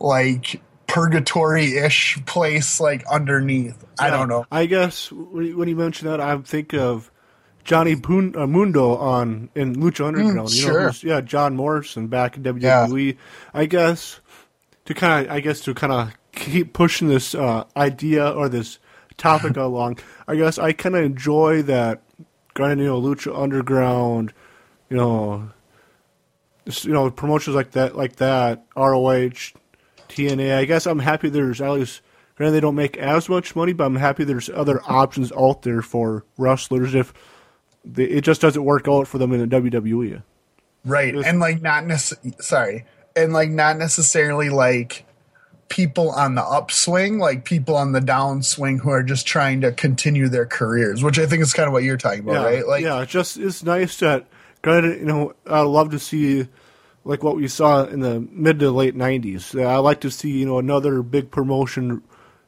[0.00, 6.36] like purgatory-ish place like underneath I don't know I guess when you, mention that, I
[6.38, 7.10] think of
[7.64, 10.50] Johnny uh, Mundo on in Lucha Underground.
[10.54, 11.08] you know, Mm, sure.
[11.08, 13.16] yeah, John Morrison back in WWE.
[13.52, 14.20] I guess
[14.86, 18.78] to kind of, I guess to kind of keep pushing this uh, idea or this
[19.18, 19.98] topic along.
[20.26, 22.00] I guess I kind of enjoy that,
[22.66, 24.32] know, Lucha Underground,
[24.90, 25.50] you know,
[26.82, 29.52] you know, promotions like that, like that, ROH,
[30.08, 30.56] TNA.
[30.56, 32.02] I guess I'm happy there's at least.
[32.36, 35.82] Granted, they don't make as much money, but I'm happy there's other options out there
[35.82, 37.12] for wrestlers if
[37.84, 39.60] they, it just doesn't work out for them in the.
[39.60, 40.22] WWE.
[40.84, 41.12] Right.
[41.14, 42.86] Just- and like not necessarily sorry.
[43.16, 45.04] And like not necessarily like
[45.68, 50.28] people on the upswing, like people on the downswing who are just trying to continue
[50.28, 52.66] their careers, which I think is kind of what you're talking about, yeah, right?
[52.66, 54.26] Like yeah, it's just it's nice that
[54.62, 56.48] kind of you know, I'd love to see
[57.04, 59.60] like what we saw in the mid to late '90s.
[59.62, 62.02] I like to see you know another big promotion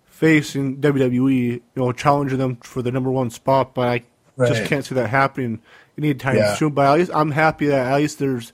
[0.07, 4.05] facing WWE, you know, challenging them for the number one spot, but I
[4.47, 5.63] just can't see that happening
[5.97, 6.55] anytime Yeah.
[6.55, 6.73] soon.
[6.73, 8.53] But at least I'm happy that at least there's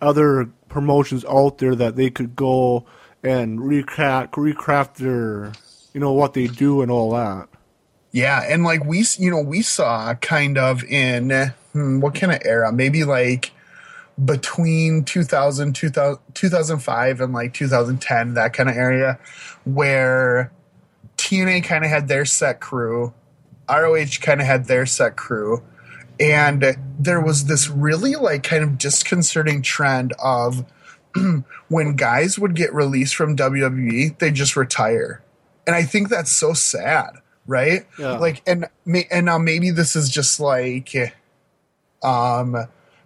[0.00, 2.84] other promotions out there that they could go
[3.22, 5.52] and recraft recraft their
[5.92, 7.48] you know what they do and all that.
[8.12, 12.42] Yeah, and like we, you know, we saw kind of in hmm, what kind of
[12.44, 12.70] era?
[12.70, 13.52] Maybe like
[14.22, 19.18] between 2000, 2000 2005 and like 2010, that kind of area,
[19.64, 20.52] where
[21.16, 23.14] TNA kind of had their set crew,
[23.68, 25.62] ROH kind of had their set crew,
[26.20, 30.66] and there was this really like kind of disconcerting trend of
[31.68, 35.22] when guys would get released from WWE, they just retire.
[35.66, 37.10] And I think that's so sad,
[37.46, 37.86] right?
[37.98, 38.18] Yeah.
[38.18, 38.66] Like and
[39.10, 40.94] and now maybe this is just like
[42.02, 42.56] um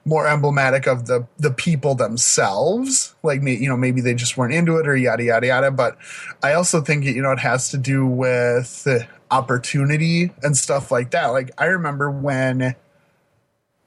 [0.06, 3.14] more emblematic of the the people themselves.
[3.22, 5.98] Like may, you know maybe they just weren't into it or yada yada yada, but
[6.42, 8.86] I also think you know it has to do with
[9.30, 11.26] opportunity and stuff like that.
[11.26, 12.74] Like I remember when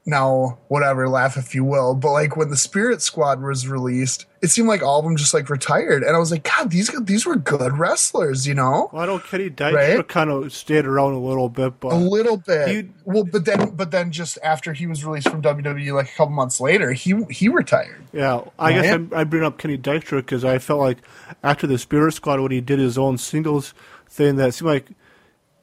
[0.10, 4.48] now whatever laugh if you will but like when the spirit squad was released it
[4.50, 7.26] seemed like all of them just like retired and i was like god these these
[7.26, 8.89] were good wrestlers you know?
[8.91, 10.08] Well, I know Kenny Dykstra Right?
[10.08, 12.67] kind of stayed around a little bit, but a little bit.
[12.69, 16.15] He- well but then but then just after he was released from wwe like a
[16.15, 18.04] couple months later he he retired.
[18.13, 20.98] Yeah, I guess I, I bring up Kenny Dykstra because I felt like
[21.43, 23.74] after the Spirit Squad when he did his own singles
[24.08, 24.88] thing, that seemed like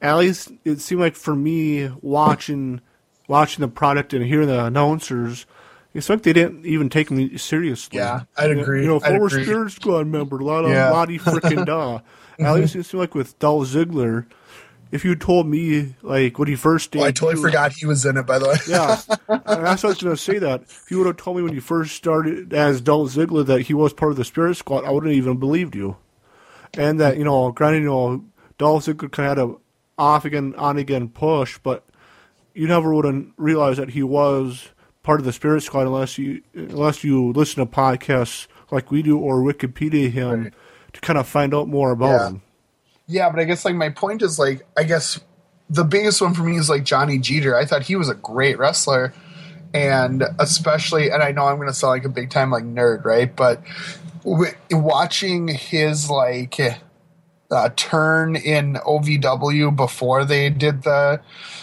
[0.01, 2.81] at least it seemed like for me watching
[3.27, 5.45] watching the product and hearing the announcers.
[5.93, 7.97] It's like they didn't even take me seriously.
[7.97, 8.81] Yeah, I'd agree.
[8.81, 9.29] You know, former.
[9.29, 10.91] Spirit Squad member, a lot of Yeah.
[10.91, 12.01] Lottie frickin' da.
[12.39, 14.25] At least it seemed like with Dolph Ziggler,
[14.91, 18.15] if you told me like when he first well, i totally forgot he was in
[18.15, 18.95] it by the way yeah,
[19.27, 20.37] that's what I was going to say.
[20.37, 23.61] That if you would have told me when you first started as Dolph Ziggler that
[23.61, 25.97] he was part of the Spirit Squad, I wouldn't even believed you.
[26.75, 28.23] And that you know, granted, you know,
[28.57, 29.55] Dolph Ziggler kind of had a
[29.97, 31.83] off again, on again push, but
[32.57, 34.69] you never would have realized that he was
[35.03, 39.17] part of the Spirit Squad unless you unless you listen to podcasts like we do
[39.17, 40.53] or Wikipedia him Right.
[40.93, 42.27] to kind of find out more about Yeah.
[42.27, 42.41] him.
[43.07, 45.19] Yeah, but I guess like my point is like I guess
[45.69, 47.55] the biggest one for me is like Johnny Jeter.
[47.57, 49.13] I thought he was a great wrestler,
[49.73, 53.03] and especially, and I know I'm going to sound like a big time like nerd,
[53.05, 53.33] right?
[53.35, 53.61] But
[54.23, 56.57] w- watching his like
[57.51, 61.21] uh, turn in OVW before they did the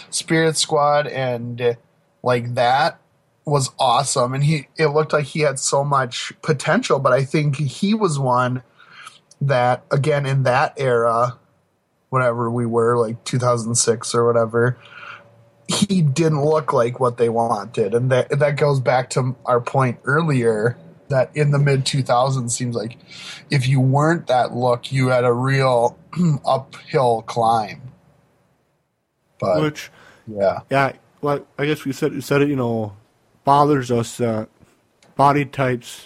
[0.09, 1.77] Spirit Squad and
[2.23, 2.99] like that
[3.45, 6.99] was awesome, and he it looked like he had so much potential.
[6.99, 8.63] But I think he was one
[9.41, 11.37] that again in that era
[12.09, 14.77] whatever we were like 2006 or whatever
[15.67, 19.99] he didn't look like what they wanted and that that goes back to our point
[20.05, 20.77] earlier
[21.09, 22.97] that in the mid 2000s seems like
[23.51, 25.97] if you weren't that look you had a real
[26.45, 27.81] uphill climb
[29.39, 29.91] but Which
[30.27, 32.95] yeah yeah, Well, I guess we said we said it, you know,
[33.43, 34.49] bothers us that
[35.15, 36.05] body types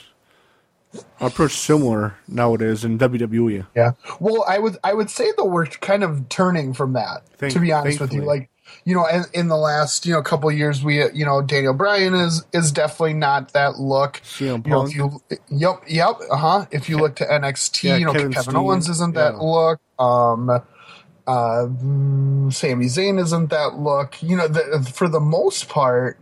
[1.21, 2.97] are pretty similar nowadays in.
[2.97, 3.65] WWE.
[3.75, 3.91] Yeah.
[4.19, 7.23] Well, I would I would say though we're kind of turning from that.
[7.37, 8.49] Thank- to be honest with you, like
[8.89, 12.15] you know, in, in the last you know couple years, we you know Daniel Bryan
[12.15, 14.19] is is definitely not that look.
[14.65, 15.21] You know, if you
[15.51, 16.65] yep yep uh huh.
[16.71, 19.41] If you look to NXT, Yeah, you know Kevin Kevin, Owens isn't that Yeah.
[19.41, 19.79] look.
[19.99, 24.23] Um, uh, mm, Sami Zayn isn't that look.
[24.23, 26.17] You know, the, for the most part,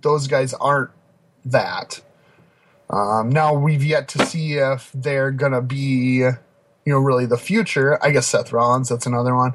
[0.00, 0.90] those guys aren't
[1.44, 2.00] that.
[2.88, 5.84] Um, now we've yet to see if they're gonna be,
[6.24, 6.32] you
[6.86, 8.02] know, really the future.
[8.02, 9.52] I guess Seth Rollins, that's another one,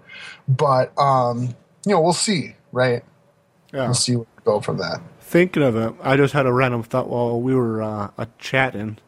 [0.47, 3.03] but um, you know, we'll see, right?
[3.73, 3.85] yeah.
[3.85, 5.01] We'll see where we go from that.
[5.19, 8.99] Thinking of it, I just had a random thought while we were uh, chatting.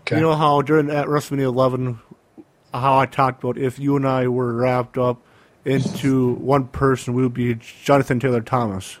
[0.00, 0.16] Okay.
[0.16, 1.98] You know how during at WrestleMania 11,
[2.72, 5.22] how I talked about if you and I were wrapped up
[5.64, 8.98] into one person, we would be Jonathan Taylor Thomas.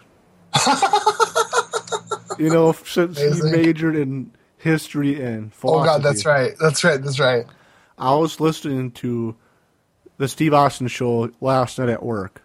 [2.38, 5.90] you know, since he majored in history and philosophy.
[5.90, 5.94] oh.
[5.94, 6.52] God, that's right.
[6.58, 7.02] That's right.
[7.02, 7.46] That's right.
[7.98, 9.36] I was listening to
[10.16, 12.42] the Steve Austin show last night at work.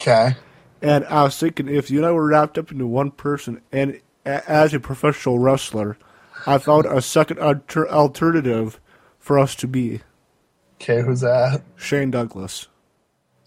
[0.00, 0.34] Okay.
[0.82, 4.00] And I was thinking, if you and I were wrapped up into one person, and
[4.24, 5.98] a- as a professional wrestler,
[6.46, 8.80] I found a second alter- alternative
[9.18, 10.00] for us to be
[10.80, 11.60] Okay, who's that?
[11.76, 12.68] Shane Douglas.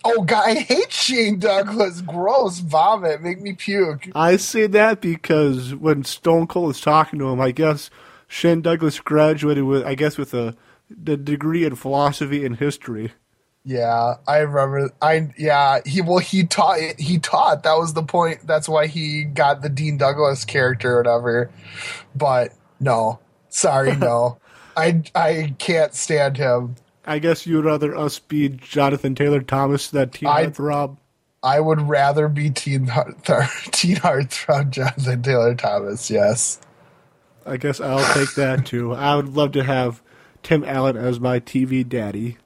[0.05, 2.01] Oh God, I hate Shane Douglas.
[2.01, 4.09] Gross, vomit, make me puke.
[4.13, 7.89] I say that because when Stone Cold is talking to him, I guess
[8.27, 10.55] Shane Douglas graduated with, I guess, with a
[10.95, 13.13] the degree in philosophy and history.
[13.65, 14.91] Yeah, I remember.
[15.01, 17.63] I yeah, he well he taught he taught.
[17.63, 18.45] That was the point.
[18.45, 21.49] That's why he got the Dean Douglas character or whatever.
[22.15, 24.37] But no, sorry, no.
[24.75, 26.75] I I can't stand him.
[27.05, 30.97] I guess you'd rather us be Jonathan Taylor Thomas than Teen I- Heartthrob.
[31.41, 33.23] I would rather be Teen Heart-
[33.73, 36.09] Teen Heartthrob Jonathan Taylor Thomas.
[36.09, 36.59] Yes.
[37.45, 38.93] I guess I'll take that too.
[38.93, 40.01] I would love to have
[40.43, 42.37] Tim Allen as my TV daddy.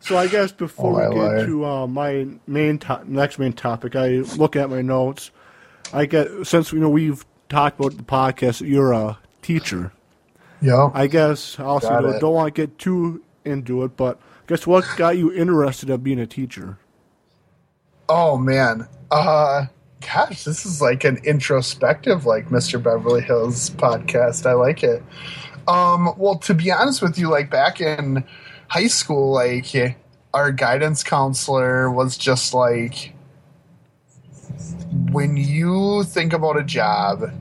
[0.00, 3.94] So I guess before Oh, we get to uh, my main to- next main topic,
[3.94, 5.30] I look at my notes.
[5.92, 8.66] I get since you know we've talked about the podcast.
[8.68, 9.92] You're a teacher.
[10.60, 10.90] Yep.
[10.94, 15.16] I guess also don't, don't want to get too into it, but guess what got
[15.16, 16.78] you interested in being a teacher?
[18.08, 18.88] Oh man.
[19.10, 19.66] Uh
[20.06, 22.82] gosh, this is like an introspective like Mr.
[22.82, 24.46] Beverly Hills podcast.
[24.46, 25.02] I like it.
[25.68, 28.24] Um well to be honest with you like back in
[28.68, 29.96] high school like
[30.34, 33.14] our guidance counselor was just like
[35.10, 37.32] when you think about a job,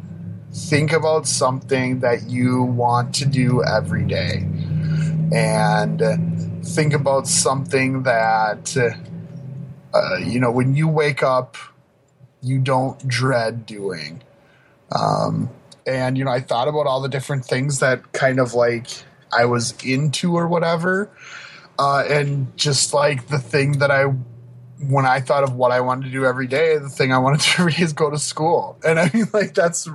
[0.54, 4.48] think about something that you want to do every day.
[5.34, 6.02] And
[6.66, 8.78] think about something that
[9.94, 11.58] uh, you know, when you wake up,
[12.42, 14.22] you don't dread doing.
[14.92, 15.50] Um,
[15.86, 18.88] and, you know, I thought about all the different things that kind of like
[19.34, 21.10] I was into or whatever.
[21.80, 24.06] Uh, and just like the thing that I,
[24.88, 27.42] when I thought of what I wanted to do every day, the thing I wanted
[27.42, 28.78] to do is go to school.
[28.86, 29.88] And I mean, like, that's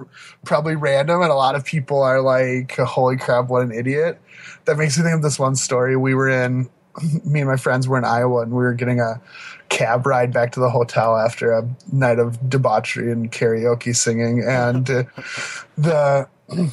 [0.44, 1.22] probably random.
[1.22, 4.20] And a lot of people are like, holy crap, what an idiot.
[4.64, 5.96] That makes me think of this one story.
[5.96, 6.68] We were in,
[7.24, 9.20] me and my friends were in Iowa and we were getting a
[9.68, 14.42] cab ride back to the hotel after a night of debauchery and karaoke singing.
[14.42, 15.05] And uh,
[15.76, 16.29] the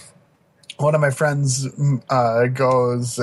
[0.77, 1.67] one of my friends
[2.09, 3.19] uh, goes,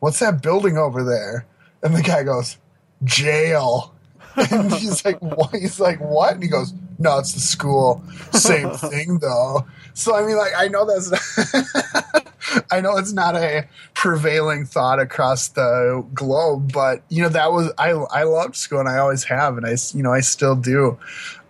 [0.00, 1.46] "What's that building over there?"
[1.82, 2.58] And the guy goes,
[3.04, 3.94] "Jail."
[4.50, 8.02] And he's like, "What?" He's like, "What?" And he goes, "No, it's the school.
[8.32, 11.12] Same thing, though." So I mean, like, I know that's.
[12.70, 17.72] I know it's not a prevailing thought across the globe, but you know that was
[17.78, 17.90] I.
[17.90, 20.98] I loved school, and I always have, and I you know I still do.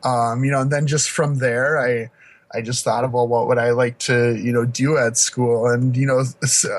[0.05, 2.11] Um, you know, and then just from there, I
[2.55, 5.97] I just thought about what would I like to, you know, do at school, and
[5.97, 6.25] you know,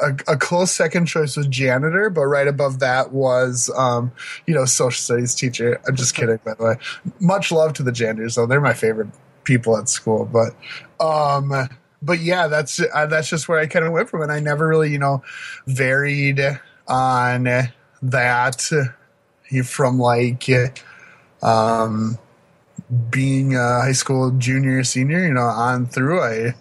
[0.04, 4.12] a, a close second choice was janitor, but right above that was, um,
[4.46, 5.82] you know, social studies teacher.
[5.88, 6.76] I'm just kidding, by the way.
[7.20, 9.10] Much love to the janitors, though; they're my favorite
[9.44, 10.26] people at school.
[10.26, 10.56] But,
[11.04, 11.70] um,
[12.02, 14.68] but yeah, that's uh, that's just where I kind of went from, and I never
[14.68, 15.24] really, you know,
[15.66, 16.40] varied
[16.88, 17.44] on
[18.02, 18.72] that
[19.64, 20.50] from like,
[21.42, 22.18] um
[23.10, 26.54] being a high school junior senior you know on through i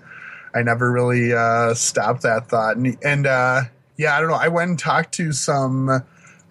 [0.54, 2.76] i never really uh stopped that thought.
[2.76, 3.62] And, and uh
[3.96, 4.36] yeah i don't know.
[4.36, 6.02] I went and talked to some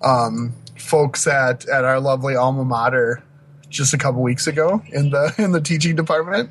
[0.02, 3.24] um folks at at our lovely alma mater
[3.70, 6.50] just a couple weeks ago in the in the teaching department.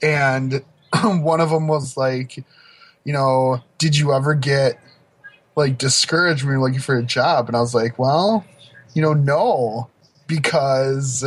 [0.00, 0.64] And
[1.02, 2.36] one of them was like
[3.04, 4.78] you know did you ever get
[5.56, 7.48] like discouraged when you're looking for a job?
[7.48, 8.44] And i was like well
[8.94, 9.90] you know no
[10.26, 11.24] because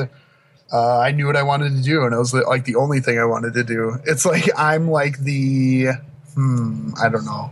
[0.75, 3.17] uh, I knew what I wanted to do, and it was like the only thing
[3.17, 3.97] I wanted to do.
[4.05, 5.87] It's like I'm like the,
[6.33, 7.49] hmm, I don't know.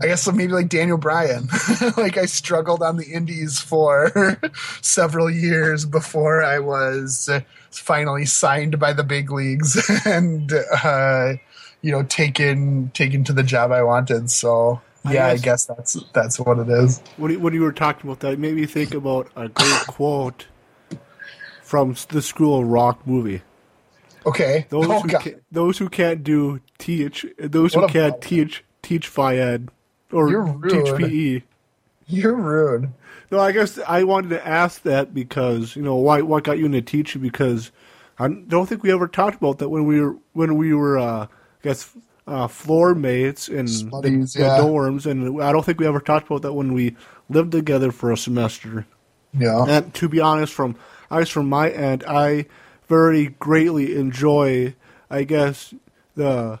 [0.00, 1.46] I guess maybe like Daniel Bryan.
[1.96, 4.40] like I struggled on the indies for
[4.80, 7.30] several years before I was
[7.70, 11.34] finally signed by the big leagues and uh,
[11.82, 14.30] you know taken taken to the job I wanted.
[14.30, 17.00] So yeah, I guess, I guess that's that's what it is.
[17.16, 19.86] When you, when you were talking about that, it made me think about a great
[19.86, 20.46] quote
[21.72, 23.40] from the School of Rock movie.
[24.26, 24.66] Okay.
[24.68, 29.10] Those oh, who can, those who can't do teach those what who can't teach teach
[29.10, 29.70] Phys-Ed
[30.12, 31.42] or teach PE.
[32.08, 32.92] You're rude.
[33.30, 36.66] No, I guess I wanted to ask that because you know why what got you
[36.66, 37.72] into teaching because
[38.18, 41.24] I don't think we ever talked about that when we were when we were uh,
[41.24, 41.28] I
[41.62, 41.90] guess
[42.26, 44.58] uh, floor mates in Slutties, the, yeah.
[44.58, 46.98] dorms, and I don't think we ever talked about that when we
[47.30, 48.86] lived together for a semester.
[49.32, 49.64] Yeah.
[49.66, 50.76] And to be honest, from
[51.12, 52.46] I guess from my end, I
[52.88, 54.74] very greatly enjoy,
[55.10, 55.74] I guess
[56.14, 56.58] the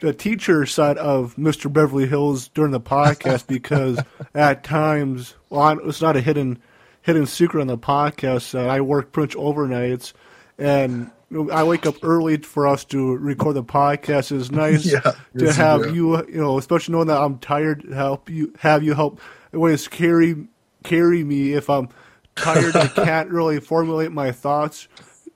[0.00, 1.72] the teacher side of Mr.
[1.72, 3.98] Beverly Hills during the podcast because
[4.34, 6.60] at times, well, it's not a hidden
[7.02, 10.14] hidden secret on the podcast that I work pretty much overnights,
[10.58, 11.12] and
[11.52, 14.32] I wake up early for us to record the podcast.
[14.36, 18.52] It's nice yeah, to have you, you know, especially knowing that I'm tired, help you
[18.58, 19.20] have you help
[19.54, 20.48] always carry
[20.82, 21.88] carry me if I'm
[22.36, 24.88] tired and can't really formulate my thoughts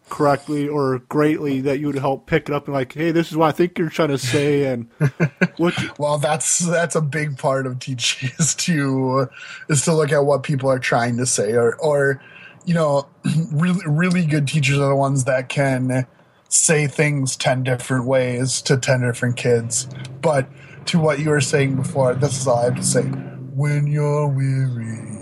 [0.09, 3.37] correctly or greatly that you would help pick it up and like, hey, this is
[3.37, 4.89] what I think you're trying to say, and
[5.57, 5.75] what.
[5.99, 9.29] well, that's that's a big part of teaching is to
[9.69, 12.23] is to look at what people are trying to say, or or
[12.65, 13.07] you know,
[13.53, 16.07] really really good teachers are the ones that can
[16.49, 19.89] say things ten different ways to ten different kids.
[20.21, 20.49] But
[20.87, 23.03] to what you were saying before, this is all I have to say.
[23.03, 25.18] When you're weary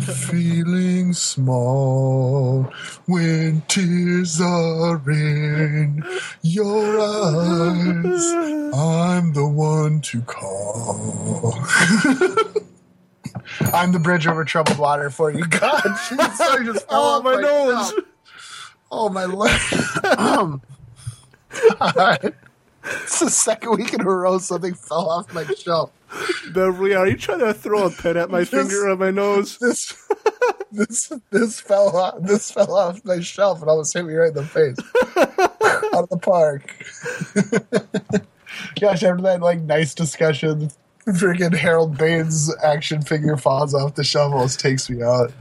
[0.00, 2.64] feeling small
[3.06, 6.04] when tears are in
[6.42, 8.74] your eyes.
[8.74, 11.54] I'm the one to call.
[13.72, 15.46] I'm the bridge over troubled water for you.
[15.46, 17.94] God, Jesus, I just fell oh, my, my nose.
[18.90, 19.60] Oh, my leg.
[20.18, 20.62] um,
[21.50, 25.90] it's the second week in a row something fell off my shelf.
[26.52, 29.58] Beverly, are you trying to throw a pen at my this, finger on my nose?
[29.58, 30.08] This,
[30.72, 32.22] this, this fell off.
[32.22, 34.76] This fell off my shelf and almost hit me right in the face.
[35.94, 36.84] Out of the park.
[38.80, 40.70] Gosh, after that like nice discussion,
[41.06, 45.32] freaking Harold Baines action figure falls off the shelf, almost takes me out.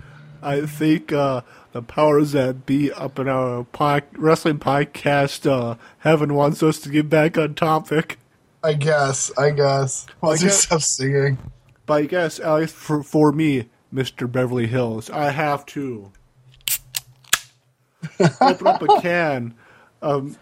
[0.42, 1.42] I think uh,
[1.72, 6.90] the powers that be up in our pod- wrestling podcast uh, heaven wants us to
[6.90, 8.20] get back on topic.
[8.68, 9.32] I guess.
[9.38, 10.06] I guess.
[10.20, 11.38] Well, I just stop singing.
[11.86, 14.30] But I guess, at least for, for me, Mr.
[14.30, 16.12] Beverly Hills, I have to
[18.42, 19.56] open up a can
[20.02, 20.38] of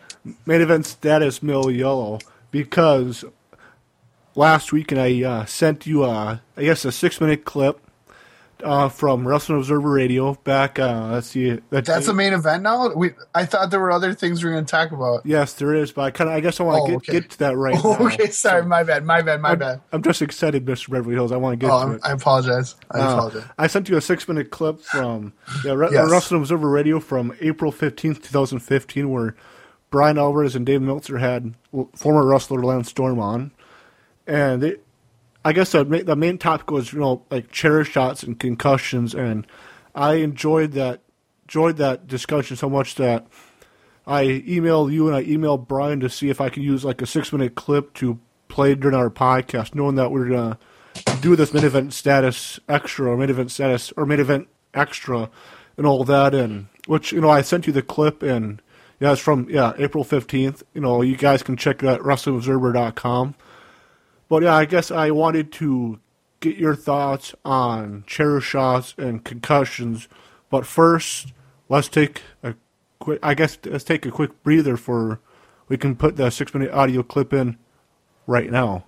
[0.48, 2.18] main event status mill yellow
[2.50, 3.24] because
[4.34, 7.80] last week and I uh, sent you, a, I guess, a six minute clip
[8.64, 10.80] uh, from Wrestling Observer Radio back.
[10.80, 11.60] Uh, let's see.
[11.70, 12.94] That's, that's a main event now.
[12.94, 15.26] We I thought there were other things we are going to talk about.
[15.26, 17.12] Yes, there is, but I kind of I guess I want to oh, get, okay.
[17.22, 19.82] get to that right oh, Okay, sorry, so, my bad, my bad, my I'm, bad.
[19.92, 20.90] I'm just excited, Mr.
[20.90, 21.32] Beverly Hills.
[21.32, 22.02] I want to get oh, to it.
[22.04, 22.76] I apologize.
[22.92, 23.44] I uh, apologize.
[23.58, 25.34] I sent you a six minute clip from
[25.64, 26.10] yeah, Re- yes.
[26.10, 29.36] Wrestling Observer Radio from April fifteenth, two thousand fifteen, where
[29.90, 31.56] Bryan Alvarez and Dave Meltzer had
[31.96, 33.52] former wrestler Lance Storm on,
[34.28, 34.78] and they
[35.46, 39.46] I guess the the main topic was you know like chair shots and concussions, and
[39.94, 41.02] I enjoyed that
[41.44, 43.28] enjoyed that discussion so much that
[44.08, 47.06] I emailed you and I emailed Bryan to see if I could use like a
[47.06, 50.58] six minute clip to play during our podcast, knowing that we're gonna
[51.22, 55.30] do this main event status extra or main event status or main event extra
[55.78, 58.64] and all that, and which you know I sent you the clip and
[59.00, 60.64] yeah, it's from yeah April fifteenth.
[60.74, 63.36] You know, you guys can check it at WrestlingObserver.com.
[64.28, 66.00] But yeah, I guess I wanted to
[66.40, 70.08] get your thoughts on chair shots and concussions.
[70.50, 71.34] But first,
[71.70, 72.56] let's take a
[73.00, 73.20] quick.
[73.22, 75.20] I guess let's take a quick breather for.
[75.68, 77.58] We can put the six-minute audio clip in
[78.28, 78.86] right now.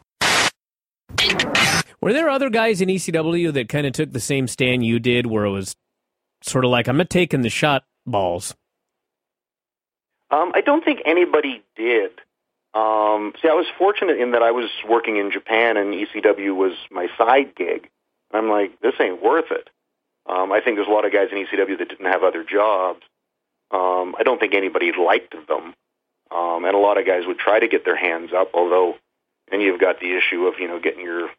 [1.99, 5.25] Were there other guys in ECW that kind of took the same stand you did,
[5.25, 5.75] where it was
[6.43, 8.53] sort of like I'm not taking the shot balls?
[10.29, 12.11] Um, I don't think anybody did.
[12.77, 16.73] Um, see, I was fortunate in that I was working in Japan and ECW was
[16.91, 17.89] my side gig.
[18.31, 19.69] I'm like, this ain't worth it.
[20.29, 23.01] Um, I think there's a lot of guys in ECW that didn't have other jobs.
[23.71, 25.73] Um, I don't think anybody liked them.
[26.29, 28.95] Um, and a lot of guys would try to get their hands up, although,
[29.51, 31.29] and you've got the issue of, you know, getting your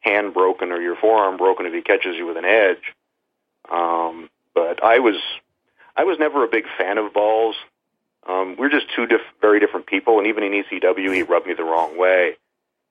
[0.00, 2.94] hand broken or your forearm broken if he catches you with an edge.
[3.70, 5.16] Um, but I was,
[5.96, 7.56] I was never a big fan of balls.
[8.28, 11.54] Um, we're just two diff- very different people, and even in ECW, he rubbed me
[11.54, 12.36] the wrong way.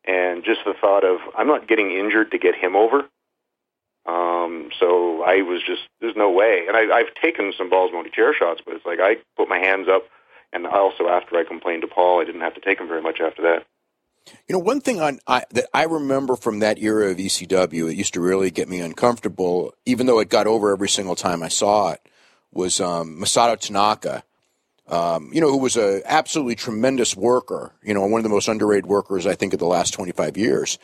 [0.06, 3.06] and just the thought of I'm not getting injured to get him over.
[4.06, 8.10] Um, so I was just there's no way, and I, I've taken some balls Mahoney
[8.10, 10.04] chair shots, but it's like I put my hands up,
[10.54, 13.20] and also after I complained to Paul, I didn't have to take him very much
[13.20, 13.66] after that.
[14.48, 17.96] You know, one thing on I, that I remember from that era of ECW, it
[17.98, 21.48] used to really get me uncomfortable, even though it got over every single time I
[21.50, 22.02] saw it,
[22.54, 24.24] was um, Masato Tanaka.
[24.90, 27.74] Um, you know, who was a absolutely tremendous worker.
[27.84, 30.38] You know, one of the most underrated workers I think of the last twenty five
[30.38, 30.80] years,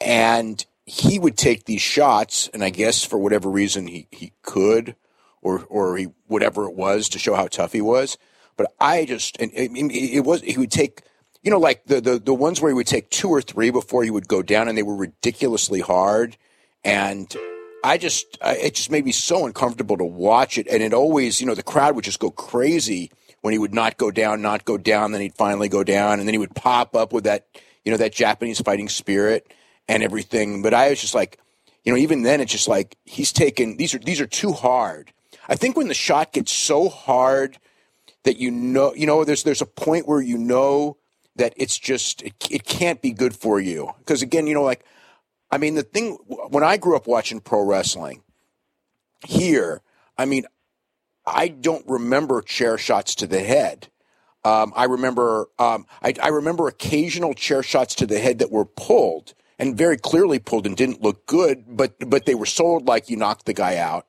[0.00, 4.96] and he would take these shots, and I guess for whatever reason he he could,
[5.40, 8.18] or or he whatever it was to show how tough he was.
[8.56, 11.02] But I just and it, it was he would take
[11.42, 14.04] you know, like the, the, the ones where he would take two or three before
[14.04, 16.36] he would go down and they were ridiculously hard.
[16.84, 17.34] And
[17.84, 20.66] I just, I, it just made me so uncomfortable to watch it.
[20.68, 23.10] And it always, you know, the crowd would just go crazy
[23.40, 25.12] when he would not go down, not go down.
[25.12, 27.46] Then he'd finally go down and then he would pop up with that,
[27.84, 29.52] you know, that Japanese fighting spirit
[29.88, 30.62] and everything.
[30.62, 31.38] But I was just like,
[31.84, 35.12] you know, even then it's just like he's taken, these are, these are too hard.
[35.48, 37.58] I think when the shot gets so hard
[38.22, 40.96] that you know, you know, there's, there's a point where you know,
[41.36, 44.84] that it's just it, it can't be good for you because again you know like
[45.52, 48.22] i mean the thing when i grew up watching pro wrestling
[49.26, 49.82] here
[50.18, 50.44] i mean
[51.26, 53.88] i don't remember chair shots to the head.
[54.44, 58.64] Um, i remember um, I, I remember occasional chair shots to the head that were
[58.64, 63.08] pulled and very clearly pulled and didn't look good but but they were sold like
[63.08, 64.06] you knocked the guy out.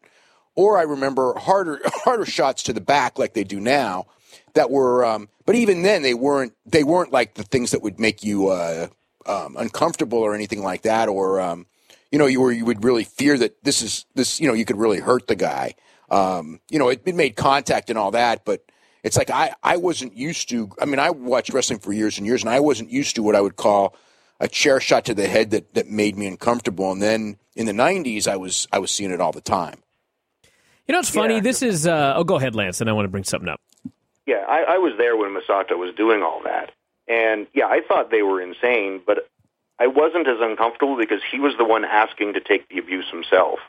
[0.56, 4.08] Or i remember harder harder shots to the back like they do now
[4.54, 8.00] that were, um, but even then they weren't they weren't like the things that would
[8.00, 8.88] make you uh,
[9.26, 11.66] um, uncomfortable or anything like that, or um,
[12.12, 14.66] you know, you were you would really fear that this is this you know you
[14.66, 15.76] could really hurt the guy.
[16.10, 18.64] Um, you know, it, it made contact and all that, but
[19.04, 20.72] it's like I I wasn't used to.
[20.82, 23.36] I mean, I watched wrestling for years and years, and I wasn't used to what
[23.36, 23.96] I would call
[24.40, 26.92] a chair shot to the head that that made me uncomfortable.
[26.92, 29.84] And then in the '90s, I was I was seeing it all the time.
[30.88, 31.36] You know, it's funny.
[31.36, 31.42] Yeah.
[31.42, 31.88] This is.
[31.88, 33.62] Uh, oh, go ahead, Lance, and I want to bring something up.
[34.26, 36.72] Yeah, I, I was there when Masato was doing all that,
[37.08, 39.30] and yeah, I thought they were insane, but
[39.80, 43.60] I wasn't as uncomfortable because he was the one asking to take the abuse himself.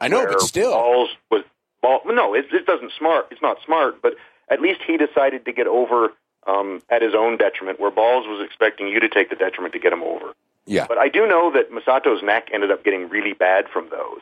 [0.00, 1.44] I know, but still, balls was
[1.80, 2.00] ball.
[2.06, 3.28] No, it, it doesn't smart.
[3.30, 4.14] It's not smart, but
[4.48, 6.12] at least he decided to get over
[6.46, 9.78] um, at his own detriment, where Balls was expecting you to take the detriment to
[9.78, 10.34] get him over.
[10.66, 10.86] Yeah.
[10.86, 14.20] But I do know that Masato's neck ended up getting really bad from those.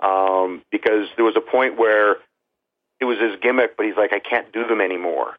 [0.00, 2.16] Um, because there was a point where
[3.00, 5.36] it was his gimmick, but he's like, I can't do them anymore.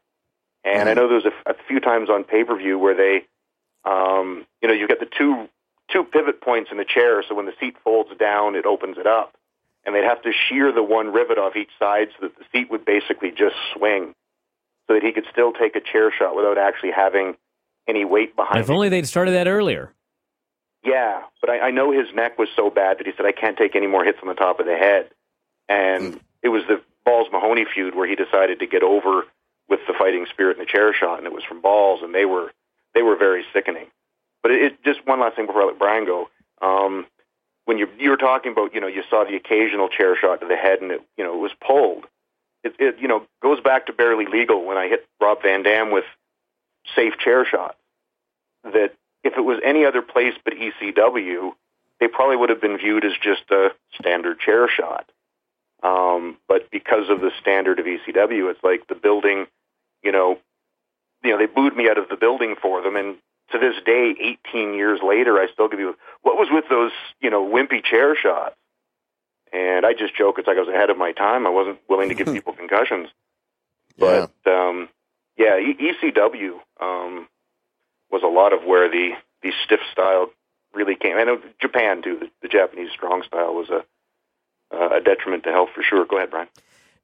[0.64, 0.88] And mm-hmm.
[0.88, 3.26] I know there was a, a few times on pay per view where they,
[3.84, 5.48] um, you know, you get the two
[5.92, 9.06] two pivot points in the chair, so when the seat folds down, it opens it
[9.06, 9.34] up,
[9.84, 12.70] and they'd have to shear the one rivet off each side so that the seat
[12.70, 14.14] would basically just swing,
[14.86, 17.36] so that he could still take a chair shot without actually having
[17.86, 18.60] any weight behind.
[18.60, 19.92] If only they'd started that earlier.
[20.82, 23.56] Yeah, but I, I know his neck was so bad that he said I can't
[23.56, 25.10] take any more hits on the top of the head,
[25.68, 26.20] and mm.
[26.42, 29.24] it was the Balls Mahoney feud where he decided to get over
[29.68, 32.24] with the fighting spirit and the chair shot, and it was from Balls, and they
[32.24, 32.52] were
[32.94, 33.86] they were very sickening.
[34.42, 36.28] But it, it just one last thing before I let Bryan go.
[36.60, 37.06] Um,
[37.64, 40.46] when you you were talking about, you know, you saw the occasional chair shot to
[40.46, 42.04] the head, and it you know it was pulled.
[42.62, 45.90] It, it you know goes back to barely legal when I hit Rob Van Dam
[45.90, 46.04] with
[46.94, 47.76] safe chair shot.
[48.64, 51.52] That if it was any other place but ECW,
[52.00, 55.08] they probably would have been viewed as just a standard chair shot.
[55.82, 59.46] Um, but because of the standard of ECW, it's like the building,
[60.02, 60.38] you know,
[61.22, 63.16] you know, they booed me out of the building for them, and
[63.50, 64.14] to this day,
[64.52, 68.16] 18 years later, I still give you what was with those, you know, wimpy chair
[68.16, 68.56] shots.
[69.52, 71.46] And I just joke it's like I was ahead of my time.
[71.46, 73.08] I wasn't willing to give people concussions.
[73.96, 74.88] But yeah, um,
[75.36, 77.28] yeah ECW um,
[78.10, 79.12] was a lot of where the
[79.42, 80.30] the stiff style
[80.72, 81.16] really came.
[81.16, 82.18] I know Japan too.
[82.18, 83.84] The, the Japanese strong style was a
[84.72, 86.04] uh, a detriment to health for sure.
[86.06, 86.48] Go ahead, Bryan.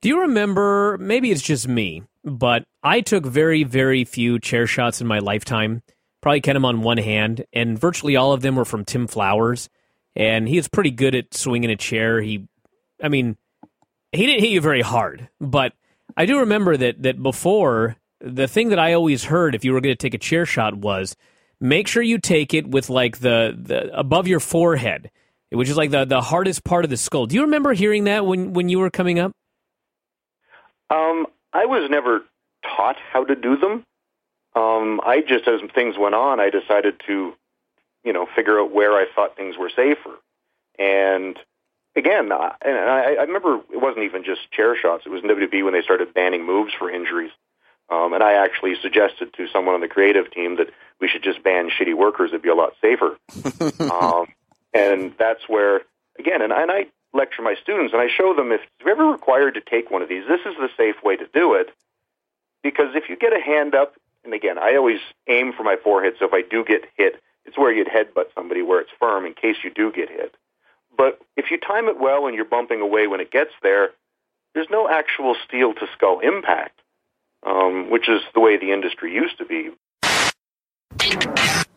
[0.00, 0.96] Do you remember?
[0.98, 5.82] Maybe it's just me, but I took very, very few chair shots in my lifetime.
[6.22, 9.68] Probably count them on one hand, and virtually all of them were from Tim Flowers.
[10.16, 12.20] And he is pretty good at swinging a chair.
[12.20, 12.48] He,
[13.02, 13.36] I mean,
[14.12, 15.72] he didn't hit you very hard, but
[16.16, 19.80] I do remember that that before the thing that I always heard if you were
[19.80, 21.16] going to take a chair shot was
[21.60, 25.10] make sure you take it with like the, the above your forehead
[25.50, 27.26] which is like the, the hardest part of the skull.
[27.26, 29.32] Do you remember hearing that when, when you were coming up?
[30.90, 32.22] Um, I was never
[32.76, 33.84] taught how to do them.
[34.54, 37.34] Um, I just, as things went on, I decided to,
[38.04, 40.16] you know, figure out where I thought things were safer.
[40.78, 41.38] And
[41.94, 45.04] again, I, and I, I remember it wasn't even just chair shots.
[45.06, 47.30] It was WWE when they started banning moves for injuries.
[47.90, 50.68] Um, and I actually suggested to someone on the creative team that
[51.00, 52.30] we should just ban shitty workers.
[52.30, 53.16] It'd be a lot safer.
[53.92, 54.26] um,
[54.72, 55.82] and that's where,
[56.18, 59.54] again, and, and I lecture my students and I show them if you're ever required
[59.54, 61.70] to take one of these, this is the safe way to do it.
[62.62, 63.94] Because if you get a hand up,
[64.24, 67.56] and again, I always aim for my forehead, so if I do get hit, it's
[67.56, 70.34] where you'd headbutt somebody where it's firm in case you do get hit.
[70.96, 73.90] But if you time it well and you're bumping away when it gets there,
[74.54, 76.80] there's no actual steel to skull impact,
[77.46, 79.70] um, which is the way the industry used to be.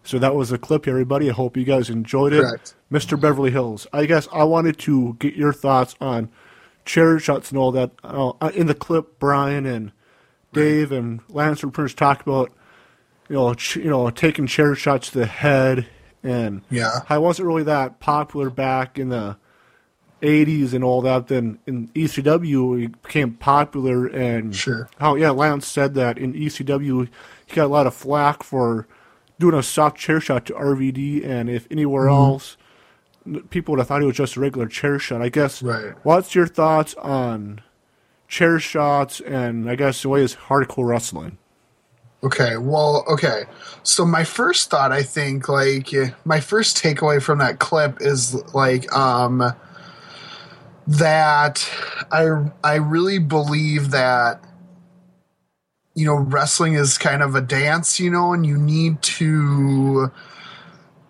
[0.04, 1.30] So that was a clip, everybody.
[1.30, 2.41] I hope you guys enjoyed it.
[2.41, 2.76] Correct.
[2.91, 3.20] Mr.
[3.20, 3.88] Beverly Hills.
[3.93, 6.30] I guess I wanted to get your thoughts on
[6.86, 7.91] chair shots and all that.
[8.04, 9.91] Uh, in the clip, Bryan and
[10.51, 12.51] Dave and Lance were pretty much talk about,
[13.30, 15.88] you know, ch- you know, taking chair shots to the head,
[16.22, 16.99] and Yeah.
[17.10, 19.38] it wasn't really that popular back in the
[20.22, 21.28] '80s and all that.
[21.28, 24.89] Then in ECW, it became popular, and Sure.
[24.99, 27.08] how yeah, Lance said that in ECW,
[27.45, 28.86] he got a lot of flack for
[29.40, 32.34] doing a soft chair shot to RVD, and if anywhere Mm-hmm.
[32.34, 32.58] else,
[33.50, 35.22] people would have thought it was just a regular chair shot.
[35.22, 35.64] I guess.
[35.64, 35.94] Right.
[36.04, 37.62] What's your thoughts on
[38.28, 41.38] chair shots and I guess the way is hardcore wrestling?
[42.24, 43.44] Okay, well, okay.
[43.84, 45.90] So my first thought, I think, like
[46.26, 49.44] my first takeaway from that clip is like um
[50.88, 51.70] that
[52.12, 54.44] I I really believe that
[55.96, 60.12] you know wrestling is kind of a dance, you know, and you need to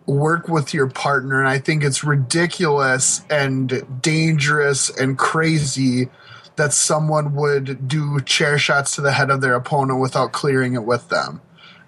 [0.06, 6.10] work with your partner and I think it's ridiculous and dangerous and crazy
[6.56, 10.84] that someone would do chair shots to the head of their opponent without clearing it
[10.84, 11.42] with them.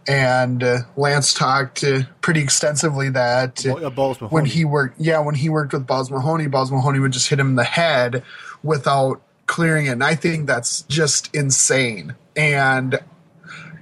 [0.08, 5.00] And uh, Lance talked uh, pretty extensively that uh, Well, yeah, Balls when he worked,
[5.00, 7.64] yeah, when he worked with Balls Mahoney, Balls Mahoney would just hit him in the
[7.64, 8.24] head
[8.62, 9.92] without clearing it.
[9.92, 12.16] And I think that's just insane.
[12.36, 13.00] And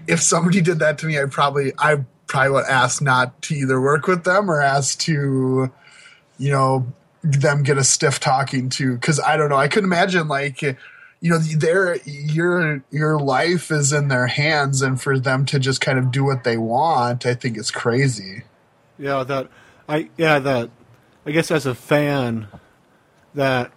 [0.07, 3.79] if somebody did that to me, I probably, I probably would ask not to either
[3.79, 5.71] work with them or ask to,
[6.37, 6.87] you know,
[7.23, 8.97] them get a stiff talking to.
[8.97, 9.55] Cause I don't know.
[9.55, 10.75] I could imagine like, you
[11.21, 15.97] know, their, your, your life is in their hands and for them to just kind
[15.97, 18.43] of do what they want, I think it's crazy.
[18.97, 19.49] Yeah, that
[19.87, 20.69] I yeah that
[21.25, 22.47] I guess as a fan
[23.35, 23.71] that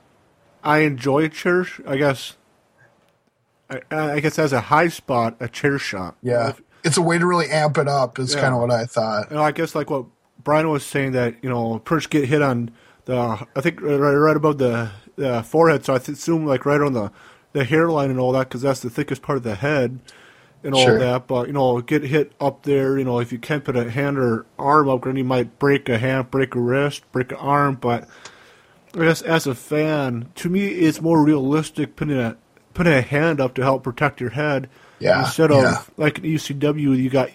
[0.67, 1.67] I enjoy chair.
[1.87, 2.37] I guess
[3.71, 6.17] I, I guess as a high spot, a chair shot.
[6.23, 6.51] Yeah.
[6.51, 8.41] If- It's a way to really amp it up, is Yeah.
[8.43, 9.33] kind of what I thought.
[9.33, 10.05] know, I guess like what
[10.45, 12.71] Bryan was saying that you know, Perch get hit on
[13.07, 13.17] the
[13.57, 15.85] I think right, right above the, the forehead.
[15.85, 17.11] So I assume like right on the
[17.53, 19.99] the hairline and all that because that's the thickest part of the head
[20.63, 20.99] and all Sure.
[20.99, 21.27] that.
[21.27, 22.99] But you know, get hit up there.
[22.99, 25.89] You know, if you can't put a hand or arm up, then you might break
[25.89, 27.77] a hand, break a wrist, break an arm.
[27.81, 28.07] But
[28.97, 32.37] I guess as a fan, to me, it's more realistic putting a
[32.75, 34.69] putting a hand up to help protect your head
[34.99, 35.83] Yeah, instead of yeah.
[35.97, 37.31] like in ECW, you got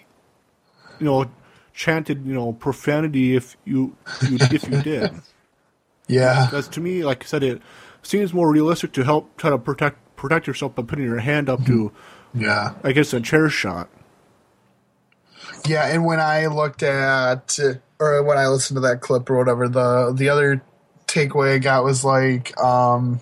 [0.98, 1.30] you know
[1.72, 3.96] chanted you know profanity if you,
[4.28, 5.12] you if you did.
[6.08, 6.46] Yeah.
[6.46, 7.62] Because to me, like I said, it
[8.02, 11.64] seems more realistic to help try to protect protect yourself by putting your hand up
[11.64, 11.90] to,
[12.34, 12.42] mm-hmm.
[12.44, 12.74] Yeah.
[12.82, 13.88] I guess, a chair shot.
[15.66, 17.58] Yeah, and when I looked at
[17.98, 20.62] or when I listened to that clip or whatever, the the other
[21.12, 23.20] takeaway I got was like, um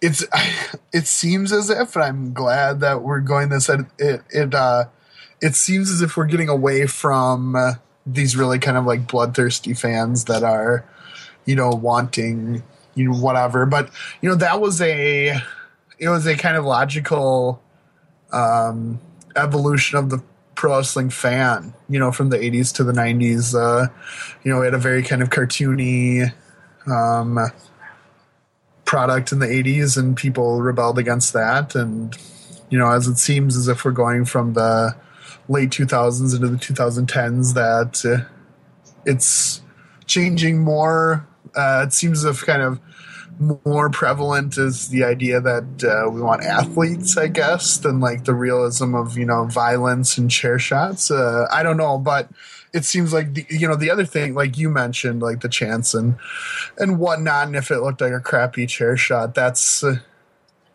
[0.00, 0.24] it's
[0.92, 4.84] it seems as if and I'm glad that we're going this it it uh
[5.40, 7.56] it seems as if we're getting away from
[8.06, 10.84] these really kind of like bloodthirsty fans that are
[11.44, 12.62] you know wanting
[12.94, 13.66] you know whatever.
[13.66, 15.36] But you know that was a
[15.98, 17.62] it was a kind of logical
[18.32, 19.00] um
[19.36, 20.22] evolution of the
[20.62, 23.52] pro wrestling fan, you know, from the 80s to the 90s.
[23.52, 23.88] Uh,
[24.44, 26.32] you know, we had a very kind of cartoony
[26.86, 27.36] um,
[28.84, 31.74] product in the 80s, and people rebelled against that.
[31.74, 32.16] And,
[32.70, 34.94] you know, as it seems as if we're going from the
[35.48, 38.24] late 2000s into the 2010s, that uh,
[39.04, 39.62] it's
[40.06, 41.26] changing more.
[41.56, 42.78] Uh, it seems as if kind of
[43.38, 48.34] more prevalent is the idea that uh, we want athletes, I guess, than like the
[48.34, 51.10] realism of you know violence and chair shots.
[51.10, 52.28] Uh, I don't know, but
[52.72, 55.94] it seems like the, you know the other thing, like you mentioned, like the chance
[55.94, 56.16] and
[56.78, 57.48] and whatnot.
[57.48, 59.96] And if it looked like a crappy chair shot, that's uh,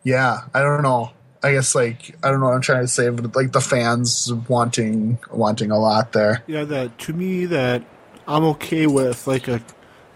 [0.04, 0.42] yeah.
[0.54, 1.12] I don't know.
[1.42, 4.32] I guess like I don't know what I'm trying to say, but like the fans
[4.48, 6.42] wanting wanting a lot there.
[6.46, 7.84] Yeah, that to me that
[8.26, 9.62] I'm okay with like a,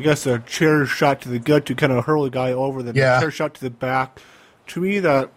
[0.03, 2.83] I guess a chair shot to the gut to kind of hurl a guy over,
[2.83, 3.19] then Yeah.
[3.19, 4.19] a chair shot to the back.
[4.67, 5.31] To me, that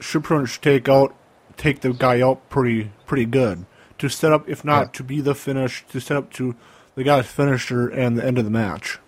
[0.00, 1.14] should pretty much take out,
[1.56, 3.64] take the guy out pretty pretty good
[3.98, 4.90] to set up, if not Yeah.
[4.92, 6.54] to be the finish, to set up to
[6.94, 8.98] the guy's finisher and the end of the match.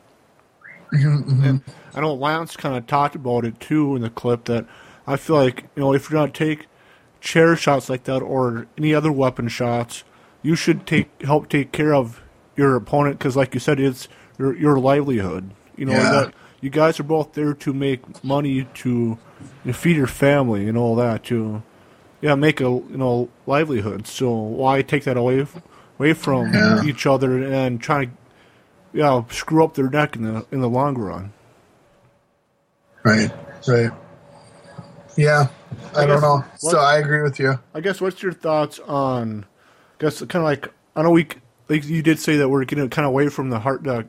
[0.90, 1.60] Mm-hmm, And
[1.94, 4.64] I know Lance kind of talked about it too in the clip that
[5.06, 6.66] I feel like you know if you're gonna take
[7.20, 10.02] chair shots like that or any other weapon shots,
[10.42, 12.22] you should take help take care of
[12.56, 14.08] your opponent because, like you said, it's
[14.38, 15.50] your your livelihood.
[15.76, 16.10] You know, Yeah.
[16.10, 19.18] that you guys are both there to make money to you
[19.64, 21.62] know, feed your family and all that to
[22.20, 24.06] yeah make a you know livelihood.
[24.06, 25.46] So why take that away
[25.98, 26.82] away from Yeah.
[26.84, 28.10] each other and try to
[28.92, 31.32] yeah screw up their neck in the in the long run?
[33.02, 33.30] Right.
[33.68, 33.90] Right.
[35.16, 35.48] Yeah.
[35.94, 36.44] I, I don't know.
[36.58, 37.58] So I agree with you.
[37.74, 39.44] I guess what's your thoughts on?
[39.44, 41.28] I guess kind of like I know we
[41.68, 44.06] like you did say that we're getting kind of away from the hard the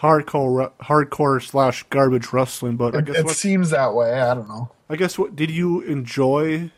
[0.00, 4.20] hardcore hardcore slash garbage wrestling, but I It, guess it what seems that way.
[4.20, 4.70] I don't know.
[4.88, 6.70] I guess what did you enjoy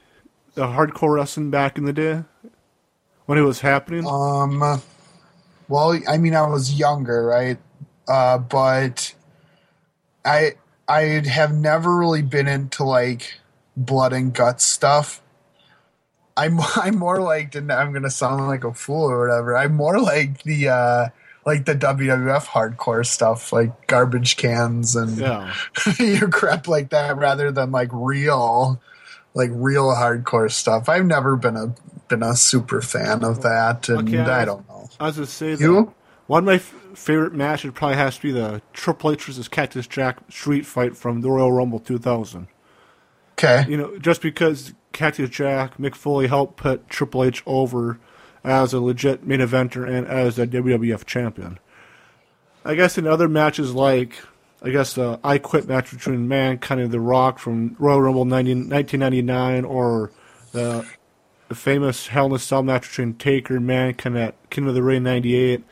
[0.55, 2.25] the hardcore wrestling back in the day
[3.27, 4.07] when it was happening?
[4.07, 4.83] Um,
[5.69, 7.59] well, I mean, I was younger, right?
[8.07, 9.15] Uh, but
[10.25, 10.53] I
[10.89, 13.35] I have never really been into like
[13.77, 15.21] blood and guts stuff.
[16.39, 19.57] I'm I'm more like, and I'm gonna sound like a fool or whatever.
[19.57, 21.09] I'm more like the uh,
[21.45, 25.55] like the WWF hardcore stuff, like garbage cans and yeah,
[25.99, 28.81] your crap like that, rather than like real,
[29.35, 30.89] like real hardcore stuff.
[30.89, 31.75] I've never been a
[32.09, 34.89] been a super fan of that, and Okay, I- I don't know.
[35.01, 35.93] I was gonna say that You?
[36.27, 39.87] one of my f- favorite matches probably has to be the Triple H versus Cactus
[39.87, 42.49] Jack street fight from the Royal Rumble 2000.
[43.33, 43.65] Okay.
[43.69, 48.01] you know, just because Cactus Jack Mick Foley helped put Triple H over
[48.43, 51.61] as a legit main eventer and as a WWF champion.
[52.65, 54.19] I guess in other matches like,
[54.61, 58.55] I guess the I Quit match between Mankind and The Rock from Royal Rumble 90,
[58.55, 60.11] 1999 or
[60.51, 60.85] the,
[61.47, 64.83] the famous Hell in a Cell match between Taker and Mankind at King of the
[64.83, 65.63] Ring 98.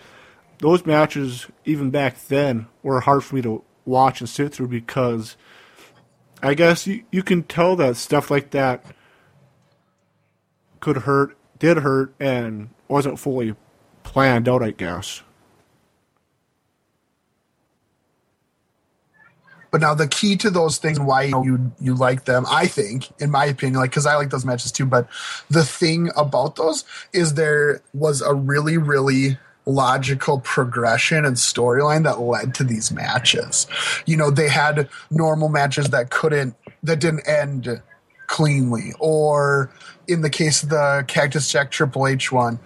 [0.61, 5.37] Those matches, even back then, were hard for me to watch and sit through because
[6.41, 8.85] I guess you, you can tell that stuff like that
[10.81, 13.55] could hurt, did hurt, and wasn't fully
[14.03, 15.23] planned out, I guess.
[19.71, 23.31] But now the key to those things, why you you like them, I think, in
[23.31, 24.87] my opinion, like because I like those matches too.
[24.87, 25.09] But
[25.51, 32.21] the thing about those is there was a really really logical progression and storyline that
[32.21, 33.67] led to these matches.
[34.07, 37.83] You know, they had normal matches that couldn't that didn't end
[38.29, 39.71] cleanly, or
[40.09, 42.59] in the case of the Cactus Jack Triple H one,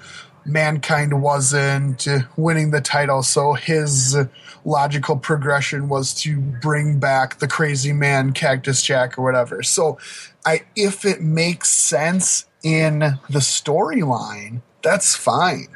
[0.44, 4.16] mankind wasn't winning the title, so his
[4.64, 9.62] logical progression was to bring back the crazy man Cactus Jack or whatever.
[9.62, 9.98] So
[10.44, 15.68] I if it makes sense in the storyline, that's fine.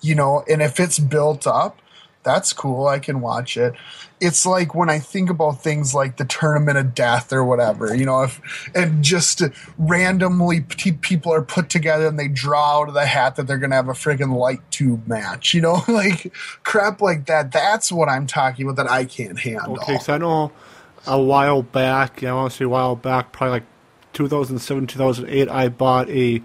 [0.00, 1.80] You know, and if it's built up,
[2.22, 2.86] that's cool.
[2.86, 3.74] I can watch it.
[4.20, 8.04] It's like when I think about things like the tournament of death or whatever, you
[8.04, 8.40] know, if
[8.74, 9.42] and just
[9.78, 13.58] randomly p- people are put together and they draw out of the hat that they're
[13.58, 16.32] going to have a friggin' light tube match, you know, like
[16.64, 17.52] crap like that.
[17.52, 19.76] That's what I'm talking about that I can't handle.
[19.76, 20.52] Okay, so I know
[21.06, 23.66] a while back, I want to say a while back, probably like
[24.12, 26.42] 2007, 2008, I bought a, I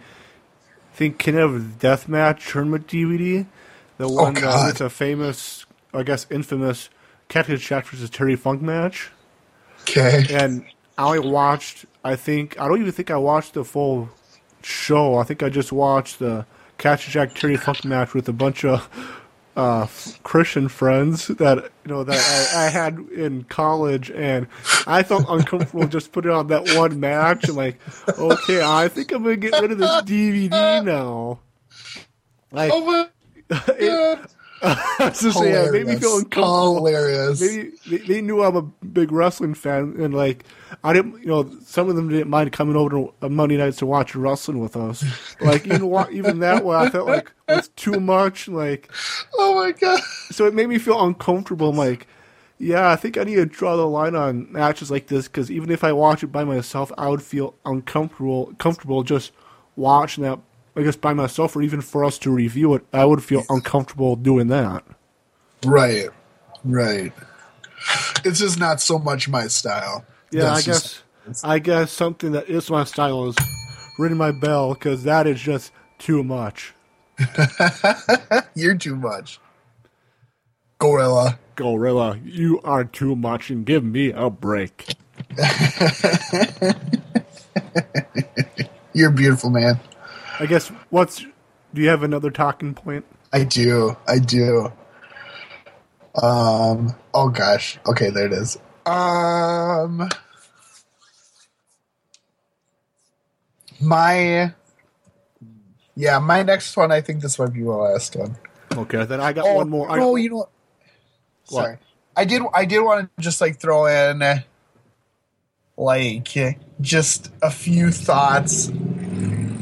[0.93, 3.45] think, King of Death Match tournament DVD.
[3.97, 4.69] The one that God.
[4.71, 6.89] it's a famous, I guess, infamous
[7.33, 9.09] Cactus Jack versus Terry Funk match.
[9.81, 10.23] Okay.
[10.29, 10.63] and
[10.99, 11.85] I only watched.
[12.03, 14.09] I think I don't even think I watched the full
[14.61, 15.17] show.
[15.17, 16.45] I think I just watched the
[16.77, 18.87] Cactus Jack Terry Funk match with a bunch of
[19.55, 19.87] uh,
[20.21, 24.45] Christian friends that you know that I, I had in college, and
[24.85, 27.45] I felt uncomfortable just putting on that one match.
[27.45, 27.79] And like,
[28.15, 31.39] okay, I think I'm gonna get rid of this DVD now.
[32.51, 33.09] Like, Oh my
[34.63, 36.23] Was just saying, it made me feel Hilarious.
[36.23, 37.41] uncomfortable Hilarious.
[37.41, 40.45] maybe they, they knew I'm a big wrestling fan, and like
[40.83, 43.77] I didn't, you know, some of them didn't mind coming over to uh, Monday nights
[43.77, 45.03] to watch wrestling with us.
[45.41, 48.47] Like even even that way, I felt like it was too much.
[48.47, 48.89] Like
[49.37, 49.99] Oh my god.
[50.31, 51.69] so, it made me feel uncomfortable.
[51.69, 52.07] I'm like,
[52.59, 55.69] yeah, I think I need to draw the line on matches like this because even
[55.69, 59.33] if I watch it by myself, I would feel uncomfortable, comfortable just
[59.75, 60.39] watching that.
[60.75, 64.15] I guess by myself, or even for us to review it, I would feel uncomfortable
[64.15, 64.83] doing that.
[65.65, 66.09] Right.
[66.63, 67.13] Right.
[68.25, 70.05] It's just not so much my style.
[70.31, 73.35] Yeah, That's I just- guess I guess something that is my style is
[73.97, 76.73] ringing my bell because that is just too much.
[78.55, 79.39] you're too much.
[80.79, 81.39] Gorilla.
[81.55, 84.95] Gorilla, you are too much, and give me a break.
[88.93, 89.79] You're beautiful, man.
[90.43, 91.25] I guess what's
[91.73, 93.05] do you have another talking point?
[93.31, 93.95] I do.
[94.05, 94.73] I do.
[96.21, 96.95] Um.
[97.13, 97.79] Oh gosh.
[97.87, 98.57] Okay, there it is.
[98.85, 100.09] Um.
[103.79, 104.53] my
[105.95, 106.91] yeah, my next one.
[106.91, 108.35] I think this might be my last one.
[108.73, 109.89] Okay, then I got Oh, one more.
[109.89, 110.49] I no, you know what?
[111.47, 111.63] What?
[111.63, 111.77] Sorry,
[112.17, 112.41] I did.
[112.53, 114.43] I did want to just like throw in
[115.77, 118.69] like just a few thoughts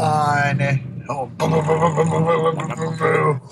[0.02, 1.06] on.
[1.10, 1.30] Oh,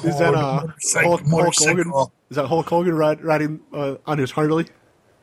[0.03, 0.67] is that uh,
[1.01, 1.93] Hulk, Hulk Hogan?
[2.29, 4.67] Is that Hulk Hogan ride, riding uh, on his Harley?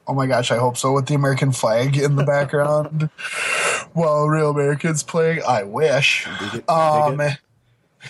[0.09, 0.93] Oh my gosh, I hope so.
[0.93, 3.11] With the American flag in the background
[3.93, 5.41] while real Americans playing.
[5.47, 6.29] I wish.
[6.68, 7.20] Um,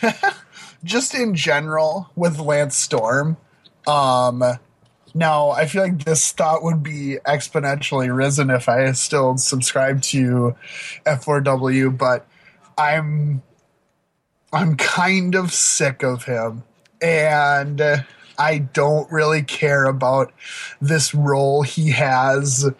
[0.84, 3.36] just in general with Lance Storm.
[3.86, 4.42] Um,
[5.14, 10.56] now I feel like this thought would be exponentially risen if I still subscribed to
[11.06, 12.26] F4W, but
[12.78, 13.42] I'm
[14.52, 16.64] I'm kind of sick of him,
[17.00, 17.80] and
[18.38, 20.32] I don't really care about
[20.80, 22.70] this role he has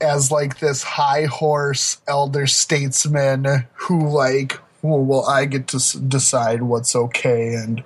[0.00, 5.94] as like this high horse elder statesman who like well, well i get to s-
[5.94, 7.84] decide what's okay and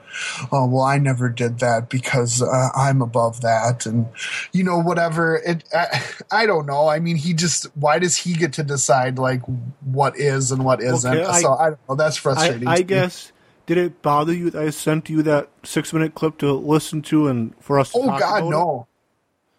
[0.53, 4.09] oh well i never did that because uh, i'm above that and
[4.53, 8.34] you know whatever it I, I don't know i mean he just why does he
[8.34, 9.42] get to decide like
[9.86, 12.82] what is and what isn't Okay, I- so i don't know that's frustrating I me.
[12.82, 13.32] guess.
[13.66, 17.28] Did it bother you that I sent you that six minute clip to listen to
[17.28, 18.88] and for us to Oh God, no,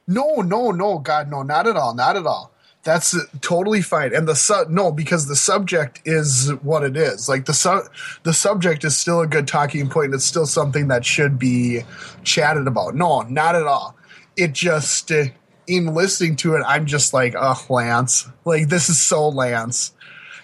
[0.08, 2.54] no, no, no, God, no, not at all, not at all.
[2.84, 4.16] That's totally fine.
[4.16, 7.28] And the su- no, because the subject is what it is.
[7.28, 7.88] Like the su-
[8.24, 10.14] the subject is still a good talking point.
[10.14, 11.82] It's still something that should be
[12.24, 12.96] chatted about.
[12.96, 13.98] No, not at all.
[14.38, 15.26] It just uh,
[15.68, 19.94] in listening to it, I'm just like, oh, Lance, like this is so Lance.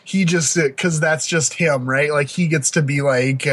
[0.04, 2.12] He just because that's just him, right?
[2.12, 3.48] Like he gets to be like.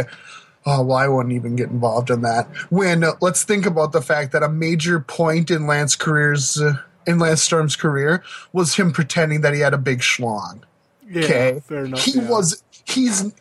[0.64, 2.46] Oh, well, I wouldn't even get involved in that.
[2.70, 6.74] When uh, let's think about the fact that a major point in Lance career's uh,
[7.06, 8.22] in Lance Storm's career
[8.52, 10.60] was him pretending that he had a big schlong.
[11.10, 12.04] Yeah, Okay, fair enough.
[12.04, 12.28] he yeah.
[12.28, 12.62] was.
[12.84, 13.32] He's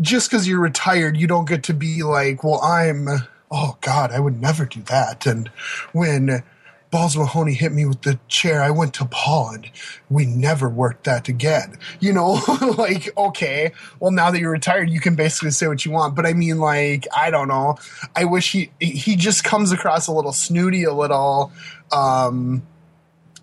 [0.00, 3.08] just because you're retired, you don't get to be like, well, I'm.
[3.50, 5.24] Oh God, I would never do that.
[5.26, 5.48] And
[5.92, 6.42] when
[6.90, 9.70] Balls Mahoney hit me with the chair, I went to Paul, and
[10.10, 11.78] we never worked that again.
[12.00, 12.40] You know,
[12.78, 16.14] like okay, well now that you're retired, you can basically say what you want.
[16.16, 17.76] But I mean, like I don't know.
[18.14, 21.52] I wish he he just comes across a little snooty, a little.
[21.92, 22.62] um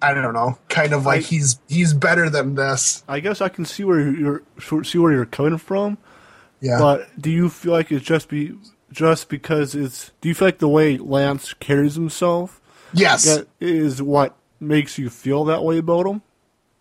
[0.04, 3.04] I don't know, kind of like I- he's he's better than this.
[3.08, 4.44] I guess I can see where you're
[4.84, 5.98] see where you're coming from,
[6.62, 6.78] Yeah.
[6.80, 8.56] but do you feel like it's just be
[8.92, 10.12] just because it's?
[10.22, 12.60] Do you feel like the way Lance carries himself
[12.94, 13.24] yes.
[13.24, 16.22] that is what makes you feel that way about him?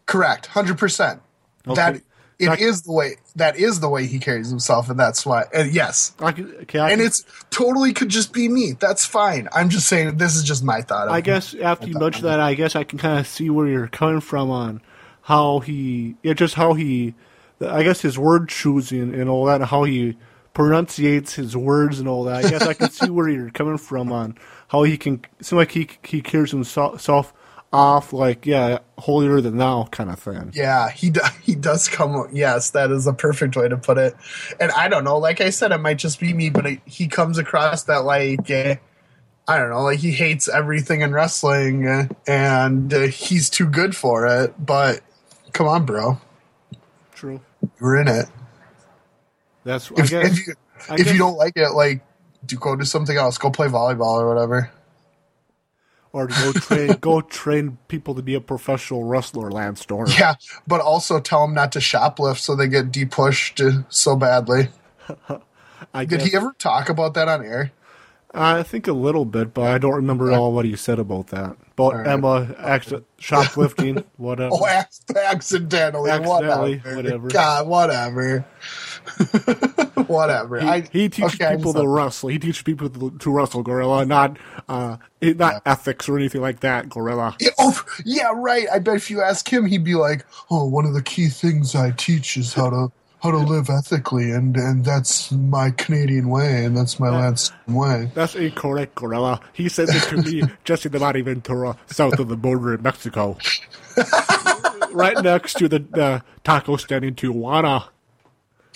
[0.07, 1.23] Correct, hundred percent.
[1.67, 1.75] Okay.
[1.77, 2.03] That
[2.43, 5.45] it is That- the way that is the way he carries himself, and that's why.
[5.57, 8.73] Uh, yes, I can, okay, I and can- it's totally could just be me.
[8.79, 9.49] That's fine.
[9.55, 11.09] I'm just saying this is just my thought.
[11.09, 13.67] Of I guess after you mention that, I guess I can kind of see where
[13.67, 14.81] you're coming from on
[15.23, 17.15] how he, yeah, just how he,
[17.65, 20.17] I guess his word choosing and all that, and how he
[20.53, 22.45] pronunciates his words and all that.
[22.45, 24.37] I guess I can see where you're coming from on
[24.69, 27.33] how he can seem like he he carries himself
[27.73, 30.53] off like yeah, holier than thou kind of thing.
[30.55, 32.29] Yeah, he do, he does come.
[32.33, 34.15] Yes, that is a perfect way to put it.
[34.61, 35.19] And I don't know.
[35.19, 38.51] Like I said, it might just be me, but it, he comes across that like.
[38.51, 38.77] Uh,
[39.49, 44.25] I don't know, like he hates everything in wrestling and uh, he's too good for
[44.25, 44.55] it.
[44.65, 45.01] But
[45.53, 46.21] come on, bro,
[47.13, 47.41] True.
[47.81, 48.27] you're in it.
[49.65, 50.39] That's I if, guess.
[50.39, 50.55] if you
[50.91, 52.03] if you don't like it, like
[52.47, 53.37] do go do something else.
[53.37, 54.71] Go play volleyball or whatever.
[56.13, 60.09] Or to go train go train people to be a professional wrestler, Lance Storm.
[60.19, 60.35] Yeah,
[60.67, 64.69] but also tell them not to shoplift so they get depushed so badly.
[65.95, 67.73] I Did guess, he ever talk about that on air?
[68.35, 71.57] I think a little bit, but I don't remember all what he said about that.
[71.73, 74.55] About Emma acc- shoplifting, whatever.
[74.55, 76.97] Oh, accidentally, Accidentally, whatever.
[76.97, 77.29] whatever.
[77.29, 78.47] God, whatever.
[80.07, 80.61] whatever.
[80.61, 82.29] he, I, he teaches okay, people to wrestle.
[82.29, 84.37] He teaches people to, to wrestle, Gorilla, not
[84.69, 87.37] uh, not ethics or anything like that, Gorilla.
[87.41, 88.67] Yeah, oh, yeah, right.
[88.73, 91.75] I bet if you ask him, he'd be like, "Oh, one of the key things
[91.75, 92.93] I teach is how to
[93.23, 98.11] how to live ethically, and and that's my Canadian way, and that's my Lance way."
[98.15, 99.41] That's incorrect, Gorilla.
[99.53, 102.83] He said it to me just in the Body Ventura, south of the border in
[102.83, 103.37] Mexico.
[104.93, 107.89] right next to the, the taco stand in Tijuana.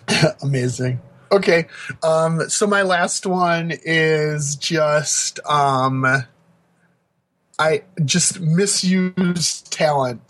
[0.42, 1.00] Amazing.
[1.32, 1.66] Okay.
[2.02, 6.06] Um, so my last one is just um
[7.58, 10.20] I just misuse talent.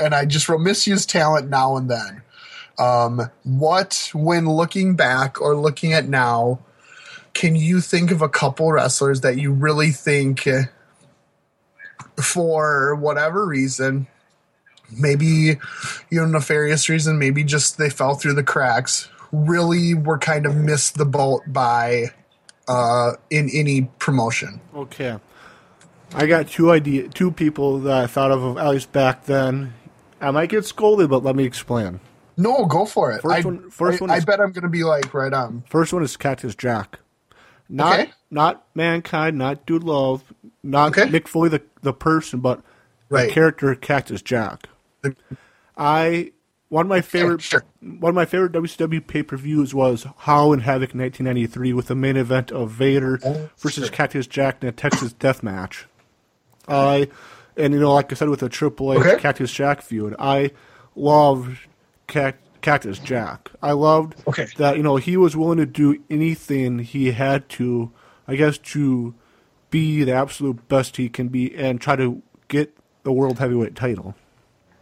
[0.00, 2.22] And I just wrote misuse talent now and then.
[2.78, 6.60] Um, what when looking back or looking at now,
[7.34, 10.46] can you think of a couple wrestlers that you really think
[12.22, 14.06] for whatever reason
[14.96, 15.26] maybe
[16.10, 19.08] you know nefarious reason, maybe just they fell through the cracks.
[19.32, 22.06] Really, were kind of missed the boat by
[22.66, 24.60] uh, in any promotion.
[24.74, 25.18] Okay.
[26.14, 29.74] I got two idea, two people that I thought of at least back then.
[30.20, 32.00] I might get scolded, but let me explain.
[32.38, 33.20] No, go for it.
[33.20, 35.64] First I, one- first I, one I bet I'm going to be like right on.
[35.68, 36.98] First one is Cactus Jack.
[37.68, 38.10] Not Okay.
[38.30, 41.10] not mankind, not Dude Love, not Okay.
[41.10, 42.62] Mick Foley the the person, but
[43.10, 43.28] Right.
[43.28, 44.68] the character Cactus Jack.
[45.76, 46.32] I
[46.70, 47.64] one of my favorite sure.
[47.80, 51.94] one of my favorite WCW pay per views was Halloween Havoc in 1993 with the
[51.94, 53.92] main event of Vader Oh, versus sure.
[53.94, 55.86] Cactus Jack in a Texas Death Match.
[56.66, 57.08] I
[57.56, 59.16] and you know like I said with the Triple H Okay.
[59.18, 60.50] Cactus Jack feud, I
[60.94, 61.58] loved
[62.06, 63.50] Cac- Cactus Jack.
[63.62, 64.46] I loved Okay.
[64.58, 67.90] that you know he was willing to do anything he had to,
[68.26, 69.14] I guess, to
[69.70, 74.14] be the absolute best he can be and try to get the world heavyweight title.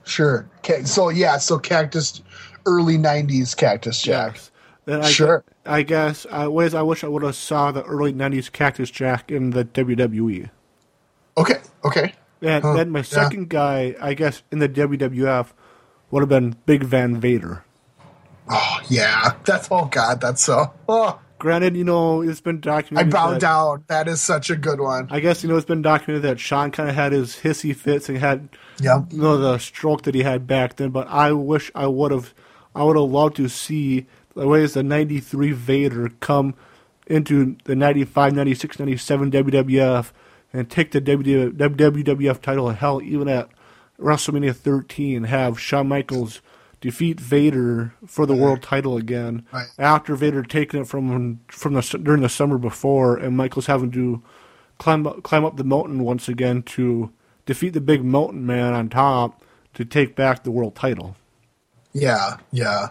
[0.06, 0.48] Sure.
[0.84, 1.36] So yeah.
[1.38, 2.22] So Cactus,
[2.64, 4.34] early '90s Cactus Jack.
[4.36, 4.50] Yes.
[4.86, 5.38] Then I Sure.
[5.64, 8.90] gu- I guess I ways I wish I would have saw the early '90s Cactus
[8.90, 10.48] Jack in the WWE.
[11.36, 11.56] Okay.
[11.84, 12.14] Okay.
[12.40, 13.02] And Huh, then my yeah.
[13.04, 15.52] second guy, I guess, in the WWF
[16.10, 17.64] would have been Big Van Vader.
[18.48, 19.32] Oh yeah.
[19.44, 20.20] That's oh god.
[20.20, 20.72] That's so.
[20.88, 23.12] Oh, Granted, you know it's been I documented.
[23.12, 23.84] bow that- down.
[23.88, 25.08] That is such a good one.
[25.10, 28.08] I guess you know it's been documented that Shawn kind of had his hissy fits
[28.08, 28.48] and had
[28.80, 29.04] Yeah.
[29.10, 30.90] you know the stroke that he had back then.
[30.90, 32.34] But I wish I would have,
[32.74, 36.54] I would have loved to see the ways the '93 Vader come
[37.06, 40.10] into the 95, 96, 97 WWF
[40.52, 42.68] and take the WWF title.
[42.68, 43.48] Of hell, even at
[43.98, 46.40] WrestleMania 13, have Shawn Michaels
[46.80, 49.66] defeat Vader for the world title again Right.
[49.78, 54.22] after Vader taking it from from the during the summer before, and Michaels having to
[54.78, 57.10] climb up, climb up the mountain once again to
[57.46, 59.42] defeat the big mountain man on top
[59.74, 61.16] to take back the world title.
[61.92, 62.36] Yeah.
[62.52, 62.88] Yeah.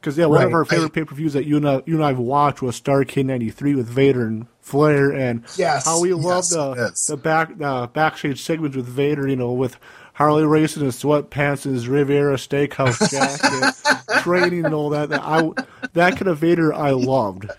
[0.00, 2.04] Because yeah, one of our favorite pay per views that you and I, you and
[2.04, 6.48] I've watched was Starrcade '93 with Vader and Flair, and Yes, how we yes, love
[6.48, 7.06] the yes.
[7.06, 7.58] the back
[7.92, 9.26] backstage segments with Vader.
[9.26, 9.76] You know, with
[10.12, 13.10] Harley racing in his sweatpants and his Riviera Steakhouse
[14.06, 15.08] jacket, training and all that.
[15.08, 15.50] That I
[15.94, 17.50] that kind of Vader I loved.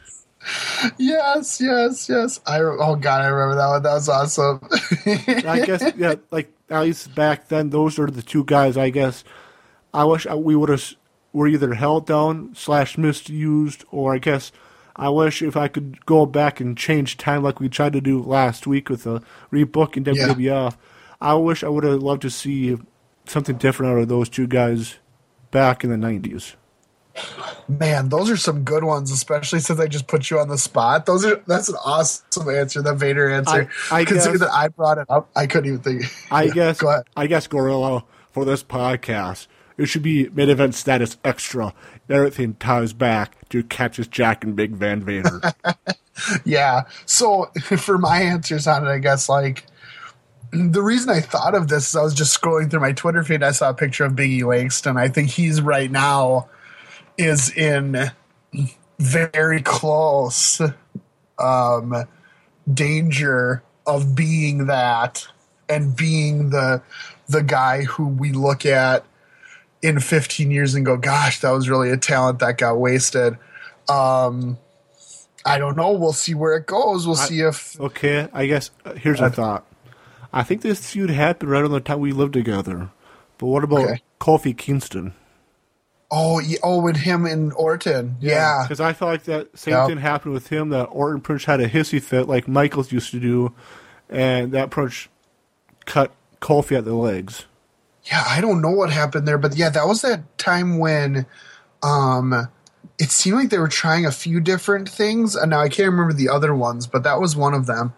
[0.97, 1.59] Yes.
[1.61, 2.09] Yes.
[2.09, 2.39] Yes.
[2.45, 2.59] I.
[2.61, 3.21] Oh god.
[3.21, 3.83] I remember that one.
[3.83, 4.59] That was awesome.
[5.45, 8.77] I guess yeah, like at least back then, those are the two guys.
[8.77, 9.23] I guess
[9.93, 10.93] I wish we would have
[11.33, 14.51] were either held down slash misused, or I guess
[14.95, 18.21] I wish if I could go back and change time like we tried to do
[18.21, 19.21] last week with the
[19.51, 20.71] rebook in Yeah.
[21.21, 22.77] I wish I would have loved to see
[23.25, 24.95] something different out of those two guys
[25.51, 26.55] back in the nineties.
[27.67, 31.05] Man, those are some good ones, especially since I just put you on the spot.
[31.05, 33.69] Those are that's an awesome answer, the Vader answer.
[33.91, 36.03] I- I Considering guess- that I brought it up, I couldn't even think.
[36.31, 37.03] I Yeah, guess Go ahead.
[37.15, 39.47] I guess Gorilla for this podcast.
[39.77, 41.73] It should be mid event status extra.
[42.09, 45.41] Everything ties back to Cactus Jack and Big Van Vader.
[46.45, 46.85] Yeah.
[47.05, 47.45] So
[47.77, 49.65] for my answers on it, I guess like
[50.51, 53.43] the reason I thought of this is I was just scrolling through my Twitter feed.
[53.43, 54.97] I saw a picture of Biggie Langston.
[54.97, 56.49] I think he's right now
[57.17, 58.11] is in
[58.99, 60.61] very close
[61.39, 62.05] um,
[62.71, 65.27] danger of being that
[65.69, 66.81] and being the
[67.29, 69.05] the guy who we look at
[69.81, 73.37] in 15 years and go, gosh, that was really a talent that got wasted.
[73.89, 74.57] Um,
[75.45, 75.91] I don't know.
[75.91, 77.05] We'll see where it goes.
[77.05, 79.65] We'll see if okay, I guess uh, here's a thought.
[80.33, 82.89] I think this feud happened right on the time we lived together.
[83.37, 84.01] But what about Okay.
[84.19, 85.13] Kofi Kingston?
[86.11, 89.87] Oh yeah, oh with him and Orton, yeah, Because I felt like that same Yep.
[89.87, 90.69] thing happened with him.
[90.69, 93.53] That Orton Prince had a hissy fit like Michaels used to do,
[94.09, 95.07] and that Prince
[95.85, 97.45] cut Kofi at the legs.
[98.05, 98.23] yeah.
[98.27, 101.25] I don't know what happened there, but yeah, that was that time when
[101.83, 102.47] um
[102.99, 105.35] it seemed like they were trying a few different things.
[105.35, 107.93] And now I can't remember the other ones, but that was one of them.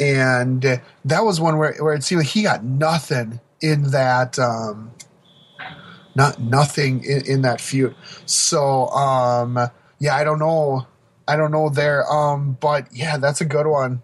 [0.00, 4.38] And uh, that was one where where it seemed like he got nothing in that
[4.38, 4.92] um
[6.18, 7.96] not nothing in, in that feud.
[8.26, 9.58] So um
[10.00, 10.86] yeah, I don't know.
[11.28, 12.10] I don't know there.
[12.12, 14.02] Um but yeah, that's a good one.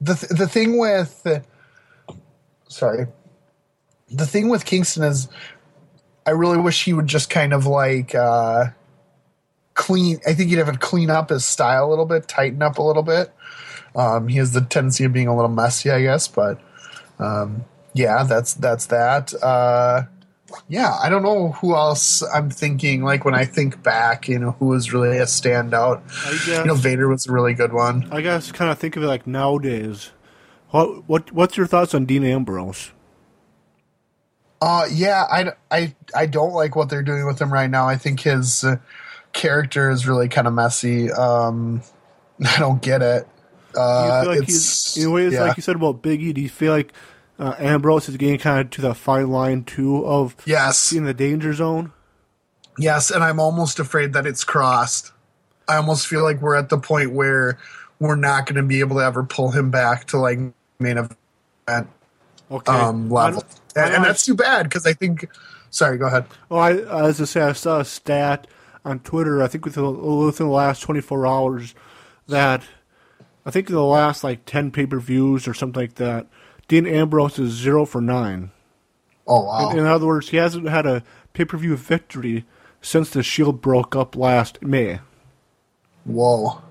[0.00, 1.26] The th- the thing with
[2.68, 3.08] sorry.
[4.10, 5.28] The thing with Kingston is
[6.26, 8.66] I really wish he would just kind of like uh
[9.74, 12.78] clean I think he'd have to clean up his style a little bit, tighten up
[12.78, 13.32] a little bit.
[13.96, 16.60] Um he has the tendency of being a little messy, I guess, but
[17.18, 17.64] um
[17.94, 19.34] yeah, that's that's that.
[19.42, 20.04] Uh
[20.68, 23.02] yeah, I don't know who else I'm thinking.
[23.02, 26.02] Like when I think back, you know, who was really a standout.
[26.26, 26.46] I guess.
[26.48, 28.08] You know, Vader was a really good one.
[28.10, 30.12] I guess kind of think of it like nowadays.
[30.70, 32.92] What what what's your thoughts on Dean Ambrose?
[34.62, 37.88] Uh, yeah, I, I, I don't like what they're doing with him right now.
[37.88, 38.76] I think his uh,
[39.32, 41.10] character is really kind of messy.
[41.10, 41.82] Um,
[42.46, 43.26] I don't get it.
[43.72, 45.42] Do Uh, you feel like it's, he's in ways yeah.
[45.44, 46.34] like you said about Biggie?
[46.34, 46.92] Do you feel like
[47.40, 51.14] uh, Ambrose is getting kind of to the fine line too of yes, in the
[51.14, 51.92] danger zone?
[52.78, 55.12] yes, and I'm almost afraid that it's crossed.
[55.68, 57.58] I almost feel like we're at the point where
[57.98, 60.38] we're not going to be able to ever pull him back to like
[60.78, 61.88] main event
[62.50, 63.44] Okay, um, level,
[63.76, 65.28] I- I and, and that's too bad because I think.
[65.70, 66.24] Sorry, go ahead.
[66.50, 66.72] Oh, I,
[67.06, 68.48] as I say, I saw a stat
[68.84, 69.40] on Twitter.
[69.40, 69.84] I think within,
[70.24, 71.74] within the last 24 hours,
[72.26, 72.64] that
[73.46, 76.26] I think in the last like 10 pay per views or something like that,
[76.70, 78.52] Dean Ambrose is zero for nine.
[79.26, 79.70] Oh wow!
[79.70, 81.02] In, in other words, he hasn't had a
[81.32, 82.44] pay per view victory
[82.80, 85.00] since the Shield broke up last May.
[86.04, 86.62] Whoa.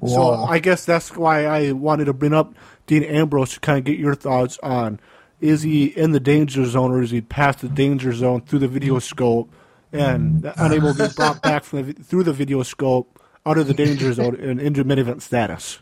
[0.00, 0.08] Whoa.
[0.08, 2.54] So I guess that's why I wanted to bring up
[2.86, 5.00] Dean Ambrose to kind of get your thoughts on
[5.40, 8.68] is he in the danger zone or is he past the danger zone through the
[8.68, 9.50] video scope
[9.94, 13.74] and unable to be brought back from the, through the video scope out of the
[13.74, 15.78] danger zone and into mid event status?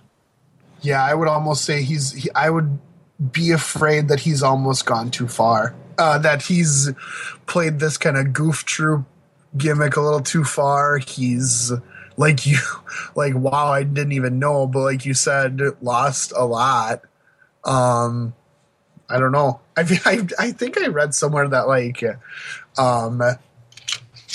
[0.83, 2.13] yeah, I would almost say he's.
[2.13, 2.79] He, I would
[3.33, 5.75] be afraid that he's almost gone too far.
[5.97, 6.91] Uh, that he's
[7.47, 9.05] played this kind of goof troop
[9.57, 10.99] gimmick a little too far.
[10.99, 11.73] He's
[12.17, 12.59] like you,
[13.15, 17.03] like wow, I didn't even know, but like you said, lost a lot.
[17.65, 18.35] Um,
[19.09, 19.61] I don't know.
[19.77, 22.03] I I, I think I read somewhere that like,
[22.79, 23.23] um,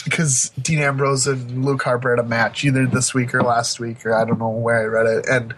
[0.06, 4.06] because Dean Ambrose and Luke Harper had a match either this week or last week,
[4.06, 5.54] or I don't know where I read it, and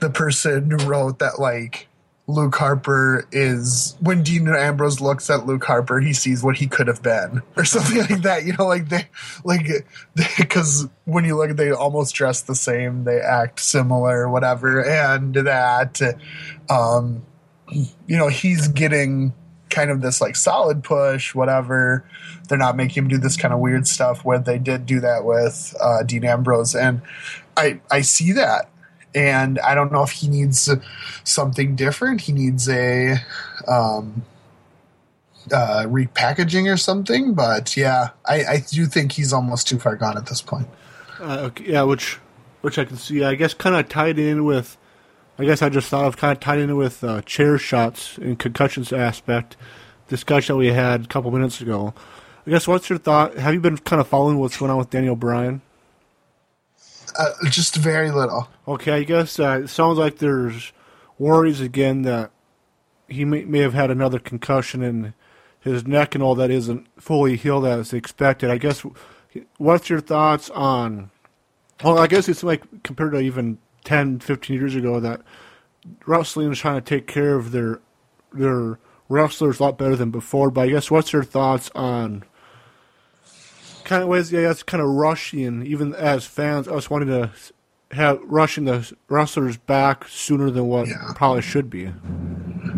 [0.00, 1.88] the person wrote that like
[2.26, 6.88] Luke Harper is when Dean Ambrose looks at Luke Harper, he sees what he could
[6.88, 8.44] have been, or something like that.
[8.44, 9.08] You know, like they
[9.44, 9.66] like
[10.38, 16.00] because when you look, they almost dress the same, they act similar, whatever, and that,
[16.70, 17.24] um,
[17.68, 19.34] you know, he's getting
[19.68, 22.08] kind of this like solid push, whatever.
[22.48, 25.24] They're not making him do this kind of weird stuff where they did do that
[25.24, 27.02] with uh, Dean Ambrose, and
[27.54, 28.70] I I see that,
[29.14, 30.68] and I don't know if he needs
[31.24, 32.22] something different.
[32.22, 33.16] He needs a
[33.68, 34.24] um,
[35.52, 40.16] uh, repackaging or something, but yeah, I, I do think he's almost too far gone
[40.16, 40.68] at this point.
[41.20, 42.18] Uh, okay, yeah, which
[42.62, 43.24] which I can see.
[43.24, 44.76] I guess kind of tied in with.
[45.36, 48.38] I guess I just thought of kind of tied in with uh, chair shots and
[48.38, 49.56] concussions aspect
[50.08, 51.94] discussion we had a couple minutes ago.
[52.46, 53.36] I guess what's your thought?
[53.36, 55.62] Have you been kind of following what's going on with Daniel Bryan?
[57.16, 58.48] Uh, just very little.
[58.66, 60.72] Okay, I guess uh, it sounds like there's
[61.18, 62.30] worries again that
[63.08, 65.12] he may, may have had another concussion and
[65.60, 68.50] his neck and all that isn't fully healed as expected.
[68.50, 68.84] I guess
[69.58, 71.10] what's your thoughts on?
[71.82, 75.22] Well, I guess it's like compared to even 10, 15 years ago that
[76.06, 77.80] wrestling is trying to take care of their
[78.32, 80.50] their wrestlers a lot better than before.
[80.50, 82.24] But I guess what's your thoughts on
[83.84, 84.32] kind of ways?
[84.32, 85.64] Yeah, that's kind of rushing.
[85.66, 87.30] Even as fans, us wanting to
[87.92, 91.12] have rushing the wrestlers back sooner than what Yeah.
[91.14, 91.92] probably should be.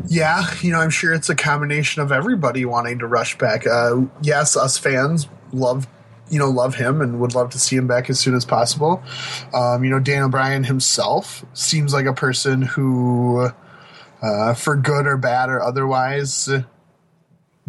[0.09, 3.66] Yeah, you know, I'm sure it's a combination of everybody wanting to rush back.
[3.66, 5.86] Uh, yes, us fans love,
[6.28, 9.02] you know, love him and would love to see him back as soon as possible.
[9.54, 13.48] Um, you know, Daniel Bryan himself seems like a person who,
[14.22, 16.48] uh, for good or bad or otherwise,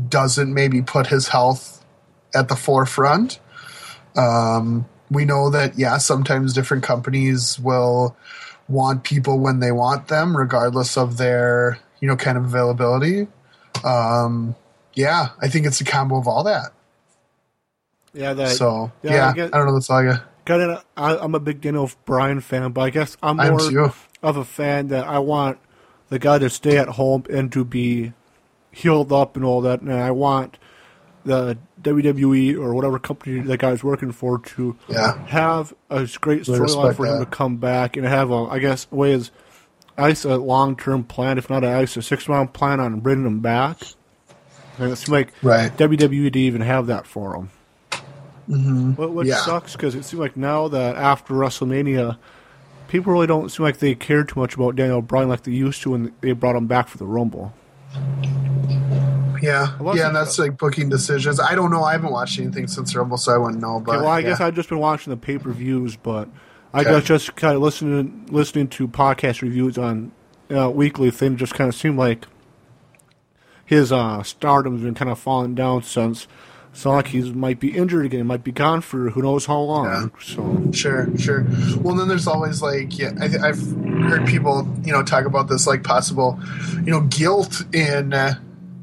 [0.09, 1.76] doesn't maybe put his health
[2.33, 3.39] at the forefront.
[4.15, 8.15] Um, we know that, yeah, sometimes different companies will
[8.67, 13.27] want people when they want them, regardless of their, you know, kind of availability.
[13.83, 14.55] Um,
[14.93, 16.71] yeah, I think it's a combo of all that.
[18.13, 18.49] Yeah, that.
[18.57, 19.95] so, yeah, yeah, I I, don't know.
[19.95, 20.23] I got.
[20.45, 23.93] Kind of, I, I'm a big Daniel Bryan fan, but I guess I'm I'm more
[24.23, 25.59] of a fan that I want
[26.09, 28.13] the guy to stay at home and to be
[28.71, 30.57] healed up and all that, and I want
[31.27, 35.23] the WWE or whatever company that guy's working for to Yeah.
[35.27, 39.11] have a great storyline for him to come back and have a, I guess, way
[39.11, 39.29] is
[39.97, 43.25] ice a long term plan, if not a ice a six month plan on bringing
[43.25, 43.77] him back.
[44.79, 45.75] And it's like Right.
[45.75, 47.49] WWE to even have that for him.
[48.49, 48.91] Mm-hmm.
[48.93, 49.37] What, what Yeah.
[49.37, 52.17] sucks because it seems like now that after WrestleMania,
[52.87, 55.81] people really don't seem like they care too much about Daniel Bryan like they used
[55.81, 57.53] to when they brought him back for the Rumble.
[59.41, 61.39] Yeah, yeah, and that's like booking decisions.
[61.39, 61.83] I don't know.
[61.83, 63.79] I haven't watched anything since Rumble, so I wouldn't know.
[63.79, 64.27] But Okay, well, I yeah.
[64.29, 66.29] guess I've just been watching the pay per views, but
[66.73, 66.91] I Okay.
[66.91, 70.11] guess just kind of listening listening to podcast reviews on
[70.55, 72.25] uh, weekly thing just kind of seemed like
[73.65, 76.27] his uh, stardom's been kind of falling down since.
[76.73, 79.85] So like he might be injured again, might be gone for who knows how long.
[79.85, 80.07] Yeah.
[80.23, 81.45] So Sure, sure.
[81.81, 83.59] Well, then there's always like, yeah, I, I've
[84.07, 86.39] heard people, you know, talk about this like possible,
[86.75, 88.35] you know, guilt in uh,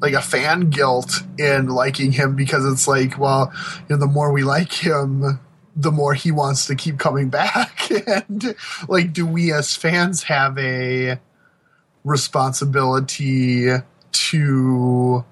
[0.05, 3.51] like a fan guilt in liking him because it's like, well,
[3.89, 5.41] you know, the more we like him,
[5.75, 7.91] the more he wants to keep coming back.
[8.07, 8.55] and
[8.87, 11.19] like, do we as fans have a
[12.05, 13.71] responsibility
[14.13, 15.25] to,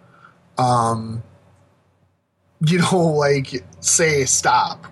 [0.57, 1.23] um,
[2.66, 4.86] you know, like say stop,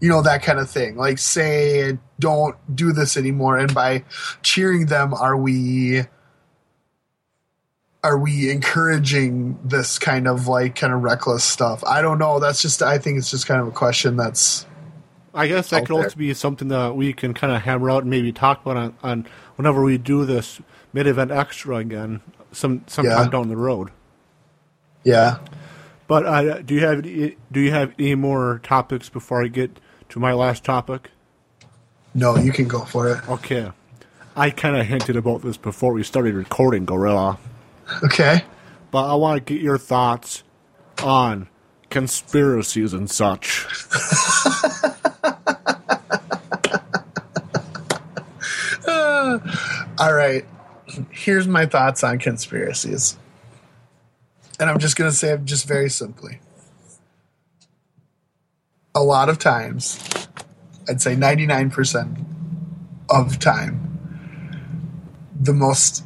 [0.00, 0.96] you know, that kind of thing.
[0.96, 3.58] Like say don't do this anymore.
[3.58, 4.02] And by
[4.42, 6.02] cheering them, are we
[8.04, 11.82] are we encouraging this kind of like kind of reckless stuff?
[11.84, 12.38] I don't know.
[12.38, 14.66] That's just I think it's just kind of a question that's
[15.34, 16.04] I guess that could there.
[16.04, 18.94] also be something that we can kind of hammer out and maybe talk about on,
[19.02, 19.26] on
[19.56, 20.60] whenever we do this
[20.92, 22.20] mid event extra again,
[22.52, 23.30] some sometime Yeah.
[23.30, 23.90] down the road.
[25.02, 25.38] yeah.
[26.06, 30.20] But uh, do you have do you have any more topics before I get to
[30.20, 31.10] my last topic?
[32.14, 33.26] No, you can go for it.
[33.28, 33.72] Okay,
[34.36, 37.38] I kind of hinted about this before we started recording, Gorilla.
[38.02, 38.44] Okay.
[38.90, 40.42] But I want to get your thoughts
[41.02, 41.48] on
[41.90, 43.66] conspiracies and such.
[49.98, 50.44] All right.
[51.10, 53.16] Here's my thoughts on conspiracies.
[54.60, 56.40] And I'm just going to say it just very simply.
[58.94, 59.98] A lot of times,
[60.88, 62.24] I'd say 99%
[63.10, 63.98] of time,
[65.38, 66.04] the most,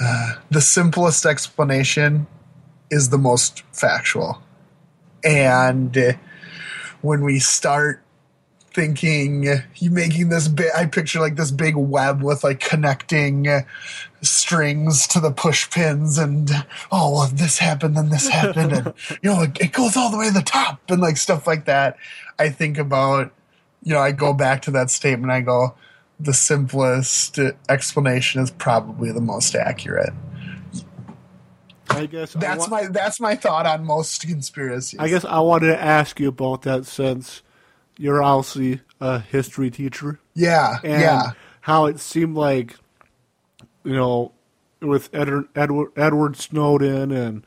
[0.00, 2.26] uh, the simplest explanation
[2.90, 4.42] is the most factual.
[5.24, 6.16] And
[7.00, 8.02] when we start
[8.72, 9.44] thinking
[9.76, 13.48] you making this big i picture like this big web with like connecting
[14.22, 16.50] strings to the push pins and
[16.92, 18.92] oh well this happened then this happened and
[19.22, 21.64] you know it, it goes all the way to the top and like stuff like
[21.64, 21.96] that
[22.38, 23.32] i think about
[23.82, 25.74] you know i go back to that statement i go
[26.20, 27.38] the simplest
[27.68, 30.12] explanation is probably the most accurate
[31.90, 35.40] I guess I that's wa- my that's my thought on most conspiracies I guess I
[35.40, 37.42] wanted to ask you about that since
[37.96, 40.20] you're obviously a history teacher.
[40.34, 41.32] yeah and yeah
[41.68, 42.76] how it seemed like,
[43.84, 44.32] you know,
[44.80, 47.44] with Edward, Edward, Edward Snowden and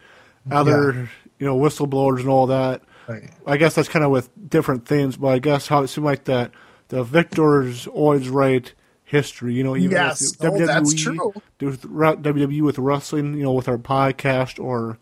[0.51, 2.83] other, you know, whistleblowers and all that.
[3.07, 3.31] Right.
[3.47, 6.25] I guess that's kind of with different things, but I guess how it seemed like
[6.25, 6.51] that
[6.91, 8.73] the victors always write
[9.03, 9.53] history.
[9.53, 10.35] You know, even Yes.
[10.41, 11.33] Oh, that's true.
[11.59, 14.97] WWE with wrestling, you know, with our podcast or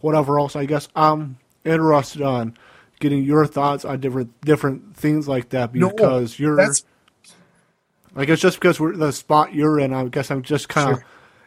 [0.00, 0.56] whatever else.
[0.56, 2.54] I guess I'm interested on
[3.00, 6.84] getting your thoughts on different different things like that No, because you're that's
[8.16, 11.02] I guess just because we're the spot you're in, I guess I'm just kind of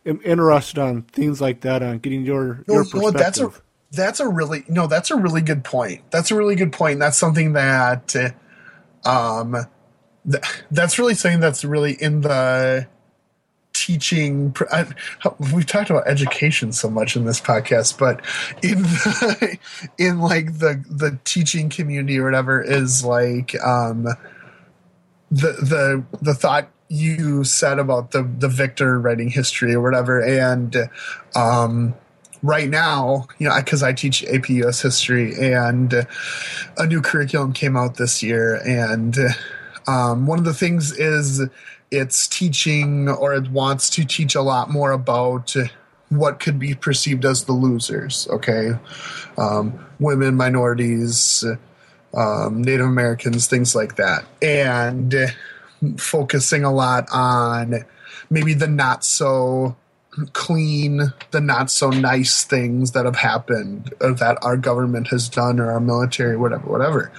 [0.06, 0.20] Sure.
[0.24, 3.14] interested on things like that, on getting your No, your you know what?
[3.16, 3.64] That's a perspective.
[3.92, 4.88] that's a really no.
[4.88, 6.02] That's a really good point.
[6.12, 7.00] That's a really good point.
[7.00, 8.16] That's something that,
[9.06, 9.56] um,
[10.30, 12.88] th- that's really something that's really in the
[13.74, 14.56] teaching.
[14.72, 14.86] I,
[15.54, 18.22] we've talked about education so much in this podcast, but
[18.64, 19.58] in the,
[19.98, 24.04] in like the the teaching community or whatever is like um
[25.32, 30.76] the the the thought you said about the the victor writing history or whatever and
[31.36, 31.96] um
[32.44, 35.94] right now you know because i teach ap us history and
[36.78, 39.18] a new curriculum came out this year and
[39.88, 41.42] um, one of the things is
[41.90, 45.56] it's teaching or it wants to teach a lot more about
[46.10, 48.72] what could be perceived as the losers okay
[49.38, 51.46] um, women minorities
[52.14, 55.16] um, Native Americans, things like that, and
[55.98, 57.86] focusing a lot on
[58.30, 59.76] maybe the not so
[60.34, 65.60] clean, the not so nice things that have happened or that our government has done
[65.60, 67.12] or our military, whatever, whatever.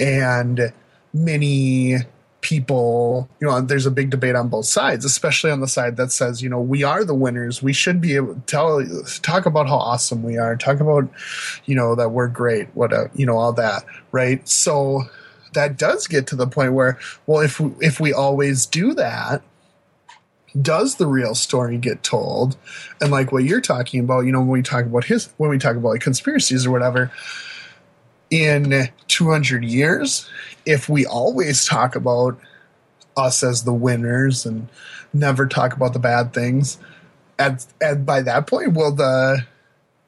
[0.00, 0.72] And
[1.14, 1.96] many
[2.42, 6.12] people, you know, there's a big debate on both sides, especially on the side that
[6.12, 7.62] says, you know, we are the winners.
[7.62, 8.84] We should be able to tell,
[9.22, 11.08] talk about how awesome we are, talk about,
[11.64, 14.46] you know, that we're great, what, uh, you know, all that, right?
[14.46, 15.04] So
[15.54, 19.40] that does get to the point where, well, if we, if we always do that,
[20.60, 22.58] does the real story get told?
[23.00, 25.58] And like what you're talking about, you know, when we talk about his, when we
[25.58, 27.10] talk about like conspiracies or whatever,
[28.34, 30.28] in 200 years,
[30.66, 32.36] if we always talk about
[33.16, 34.68] us as the winners and
[35.12, 36.78] never talk about the bad things,
[37.38, 39.46] at, at by that point, will the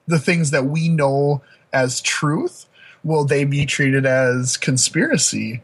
[0.09, 1.43] the things that we know
[1.73, 2.67] as truth
[3.05, 5.63] will they be treated as conspiracy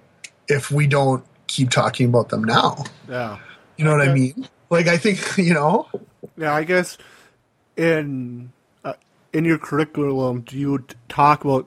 [0.49, 2.85] if we don't keep talking about them now?
[3.09, 3.39] Yeah,
[3.77, 4.49] You know what I mean?
[4.71, 5.89] Like I think you know.
[6.37, 6.55] yeah.
[6.55, 6.97] I guess
[7.77, 8.53] in
[8.85, 8.95] uh,
[9.33, 11.67] in your curriculum, do you talk about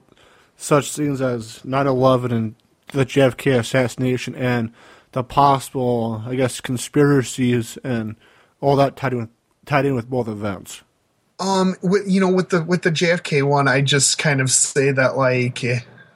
[0.56, 2.54] such things as 9/11 and
[2.92, 4.72] the JFK assassination and
[5.12, 8.16] the possible, I guess, conspiracies and
[8.60, 9.28] all that tied in with,
[9.64, 10.82] tied in with both events?
[11.38, 14.90] Um, with you know, with the with the JFK one, I just kind of say
[14.92, 15.62] that like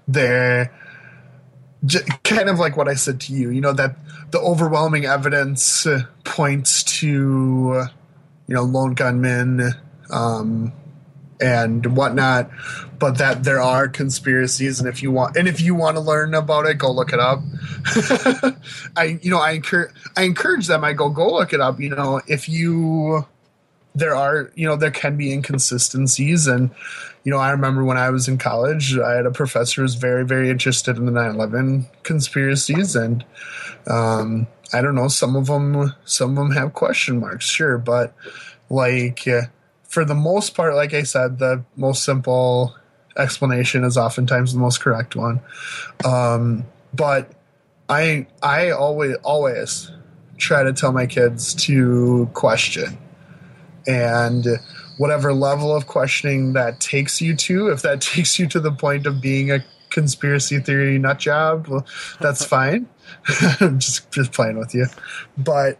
[0.08, 0.72] they're
[1.84, 3.50] j- kind of like what I said to you.
[3.50, 3.96] You know that
[4.30, 5.86] the overwhelming evidence
[6.24, 9.72] points to you know lone gunmen
[10.10, 10.72] um,
[11.40, 12.50] and whatnot,
[12.98, 16.34] but that there are conspiracies, and if you want, and if you want to learn
[16.34, 17.40] about it, go look it up.
[18.96, 20.84] I you know I encourage I encourage them.
[20.84, 21.80] I go go look it up.
[21.80, 23.26] You know if you
[23.94, 26.70] there are you know there can be inconsistencies and
[27.24, 29.96] you know i remember when i was in college i had a professor who was
[29.96, 33.24] very very interested in the 9-11 conspiracies and
[33.88, 38.14] um, i don't know some of them some of them have question marks sure but
[38.68, 39.42] like uh,
[39.90, 42.74] for the most part like i said the most simple
[43.16, 45.40] explanation is oftentimes the most correct one.
[46.04, 46.64] Um,
[46.94, 47.30] but
[47.88, 49.90] i i always always
[50.38, 52.98] try to tell my kids to question.
[53.86, 54.46] And
[54.98, 59.06] whatever level of questioning that takes you to if that takes you to the point
[59.06, 61.86] of being a conspiracy theory nut job well,
[62.20, 62.88] that's fine.
[63.60, 64.86] I'm just just playing with you.
[65.36, 65.78] But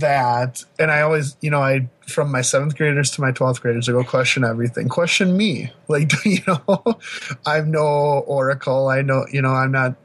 [0.00, 3.88] that and i always you know i from my seventh graders to my 12th graders
[3.88, 6.98] i go question everything question me like you know
[7.46, 9.96] i'm no oracle i know you know i'm not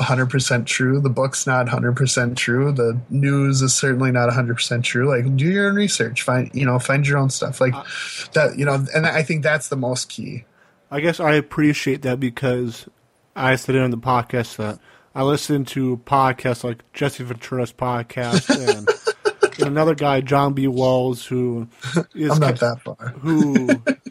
[0.00, 1.00] 100% true.
[1.00, 2.72] The book's not 100% true.
[2.72, 5.08] The news is certainly not 100% true.
[5.08, 7.74] Like do your own research, find, you know, find your own stuff like
[8.32, 10.44] that, you know, and I think that's the most key.
[10.90, 12.88] I guess I appreciate that because
[13.36, 14.78] I said it on the podcast that
[15.14, 18.48] I listen to podcasts like Jesse Ventura's podcast
[19.58, 20.66] and, another guy, John B.
[20.66, 21.68] Wells, who
[22.14, 22.96] is I'm not that far.
[23.20, 23.68] who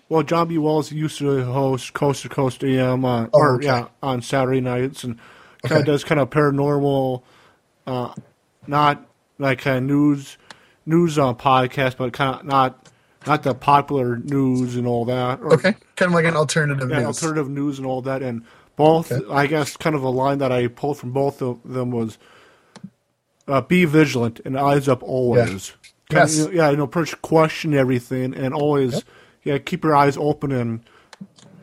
[0.10, 0.58] well John B.
[0.58, 3.66] Wells used to host Coast to Coast AM on Oh, or okay.
[3.66, 5.18] yeah on Saturday nights and
[5.64, 7.24] kind of does kind of paranormal,
[7.88, 8.14] uh,
[8.68, 9.06] not
[9.40, 10.38] like kind of news
[10.86, 12.88] news on podcast, but kind of not
[13.28, 15.40] not the popular news and all that.
[15.42, 15.76] Or, Okay.
[15.98, 17.08] Kind of like an alternative yeah, news.
[17.22, 18.22] alternative news and all that.
[18.22, 18.44] And
[18.76, 19.26] both, Okay.
[19.32, 22.18] I guess, kind of a line that I pulled from both of them was
[23.48, 25.72] uh, be vigilant and eyes up always.
[26.10, 26.40] Kind Yes.
[26.46, 29.04] of, yeah, you know, pretty question everything and always, Yep.
[29.44, 30.80] yeah, keep your eyes open and,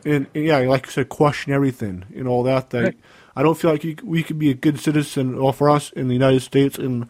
[0.05, 2.69] and, and, yeah, like you said, question everything and all that.
[2.71, 2.97] That Right.
[3.35, 6.07] I don't feel like you, we could be a good citizen, well, for us in
[6.07, 7.07] the United States and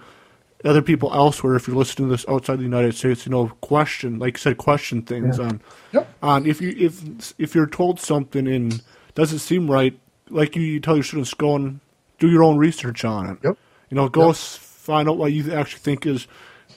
[0.63, 4.19] other people elsewhere, if you're listening to this outside the United States, you know, question,
[4.19, 5.59] like you said, question things on
[5.91, 6.07] Yep.
[6.21, 8.81] on if you if if you're told something and
[9.15, 9.97] doesn't seem right,
[10.29, 11.79] like you, you tell your students, go and
[12.19, 13.37] do your own research on it.
[13.43, 13.57] Yep.
[13.89, 14.35] You know, go Yep.
[14.35, 16.27] find out what you actually think is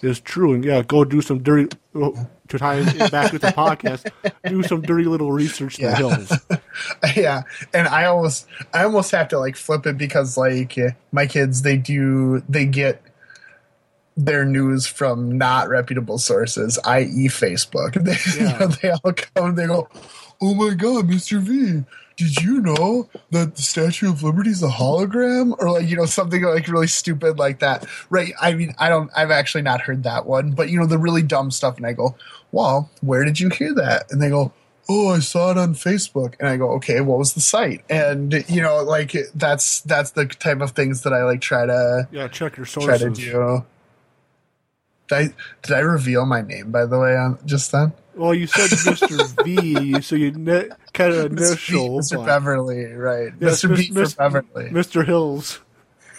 [0.03, 1.75] is true, and yeah, go do some dirty.
[1.95, 4.11] Oh, to tie it back with the podcast,
[4.49, 5.97] do some dirty little research in the Yeah.
[5.97, 6.33] hills.
[7.17, 7.43] yeah
[7.73, 10.77] and i almost i almost have to like flip it because like
[11.13, 13.01] my kids they do they get
[14.17, 18.59] their news from not reputable sources i.e facebook they, you Yeah.
[18.59, 19.89] know, they all come and they go
[20.43, 21.85] oh my god mr v
[22.17, 25.55] did you know that the statue of liberty is a hologram?
[25.59, 27.87] Or like you know something like really stupid like that.
[28.11, 30.99] Right i mean i don't i've actually not heard that one but you know the
[30.99, 32.15] really dumb stuff and i go
[32.53, 34.11] well where did you hear that?
[34.13, 34.53] And they go
[34.89, 36.35] oh i saw it on facebook.
[36.39, 37.83] And i go okay what was the site?
[37.91, 42.07] And you know like that's that's the type of things that i like try to
[42.13, 42.89] Yeah, check your sources.
[42.89, 43.65] try to do.
[45.09, 45.29] Did I,
[45.63, 49.45] did I reveal my name by the way on just then Well, you said Mr.
[49.45, 51.49] V, so you ne- kind of Mr.
[51.49, 51.99] Initial.
[51.99, 52.25] Mr.
[52.25, 53.33] Beverly, right?
[53.41, 53.77] Yes, Mr.
[53.77, 54.71] B for Beverly.
[54.71, 55.05] Mr.
[55.05, 55.61] Hills.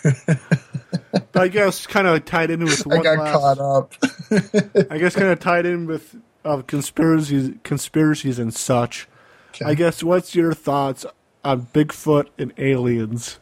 [1.36, 3.94] I guess kind of tied in with one I got last, caught up.
[4.92, 9.08] I guess kind of tied in with uh, conspiracies, conspiracies and such.
[9.50, 9.66] Okay.
[9.66, 11.06] I guess what's your thoughts
[11.44, 13.40] on Bigfoot and aliens?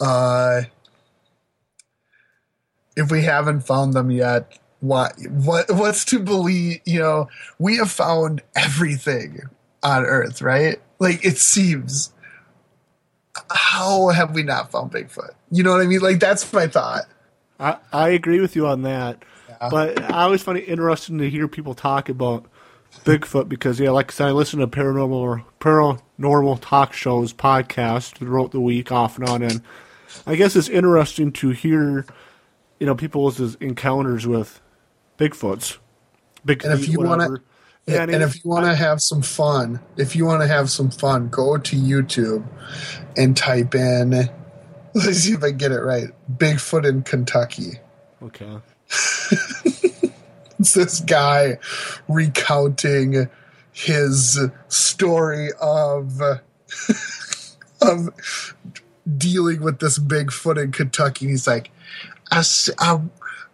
[0.00, 0.62] Uh,
[2.96, 6.80] if we haven't found them yet, what what what's to believe?
[6.84, 7.28] You know,
[7.58, 9.42] we have found everything
[9.82, 10.80] on Earth, right?
[10.98, 12.12] Like it seems.
[13.52, 15.30] How have we not found Bigfoot?
[15.50, 16.00] You know what I mean?
[16.00, 17.04] Like that's my thought.
[17.58, 19.22] I, I agree with you on that.
[19.48, 19.68] Yeah.
[19.70, 22.46] But I always find it interesting to hear people talk about
[23.04, 28.16] Bigfoot because, yeah, like I said, I listen to paranormal or paranormal talk shows, podcasts
[28.16, 29.42] throughout the week, off and on.
[29.42, 29.62] And
[30.26, 32.06] I guess it's interesting to hear,
[32.78, 34.60] you know, people's encounters with
[35.20, 35.76] Bigfoots.
[36.44, 37.36] Big And if you wanna-
[37.86, 40.70] Yeah, and, it- if you want to have some fun, if you want to have
[40.70, 42.44] some fun, go to YouTube
[43.16, 44.10] and type in.
[44.94, 46.08] Let's see if I get it right.
[46.36, 47.80] Bigfoot in Kentucky.
[48.22, 48.58] Okay.
[50.58, 51.58] It's this guy
[52.08, 53.28] recounting
[53.72, 54.38] his
[54.68, 56.20] story of
[57.82, 58.54] of
[59.16, 61.28] dealing with this Bigfoot in Kentucky.
[61.28, 61.70] He's like,
[62.30, 62.42] I,
[62.78, 63.00] I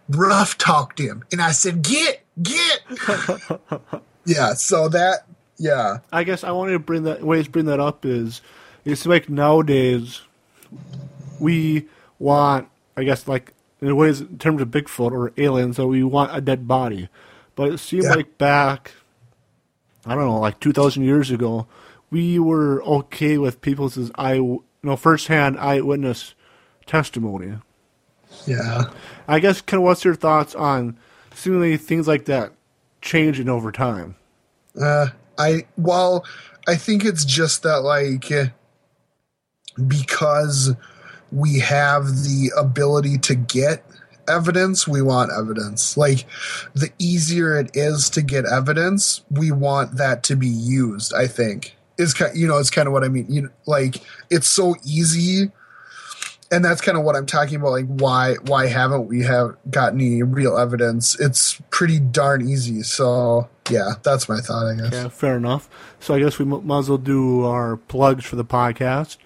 [0.09, 2.81] rough talked him, and I said, "Get get.
[4.25, 4.55] yeah.
[4.55, 5.27] So that.
[5.59, 5.99] Yeah.
[6.13, 8.43] I guess I wanted to bring that ways bring that up is
[8.85, 10.21] it's like nowadays
[11.41, 11.87] we
[12.19, 16.37] want I guess like in ways in terms of Bigfoot or aliens that we want
[16.37, 17.09] a dead body.
[17.55, 18.15] But it seemed Yeah.
[18.17, 18.93] like back
[20.05, 21.67] I don't know, like two thousand years ago,
[22.11, 26.35] we were okay with people's eye you know, first hand eyewitness
[26.85, 27.55] testimony.
[28.47, 28.85] Yeah.
[29.29, 30.97] I guess kind of what's your thoughts on
[31.35, 32.53] seemingly things like that
[33.03, 34.17] changing over time?
[34.81, 35.09] Uh,
[35.39, 36.25] I well,
[36.69, 38.25] I think it's just that like
[39.87, 40.75] because
[41.33, 43.85] we have the ability to get
[44.29, 45.97] evidence, we want evidence.
[45.97, 46.27] Like
[46.75, 51.15] the easier it is to get evidence, we want that to be used.
[51.15, 53.27] I think is kind, you know, it's kind of what I mean.
[53.29, 53.97] You know, like
[54.31, 55.51] it's so easy.
[56.51, 57.71] And that's kind of what I'm talking about.
[57.71, 61.19] Like, why why haven't we have got any real evidence?
[61.19, 62.83] It's pretty darn easy.
[62.83, 64.67] So yeah, that's my thought.
[64.67, 64.93] I guess.
[64.93, 65.69] Yeah, fair enough.
[65.99, 69.17] So I guess we might as well do our plugs for the podcast.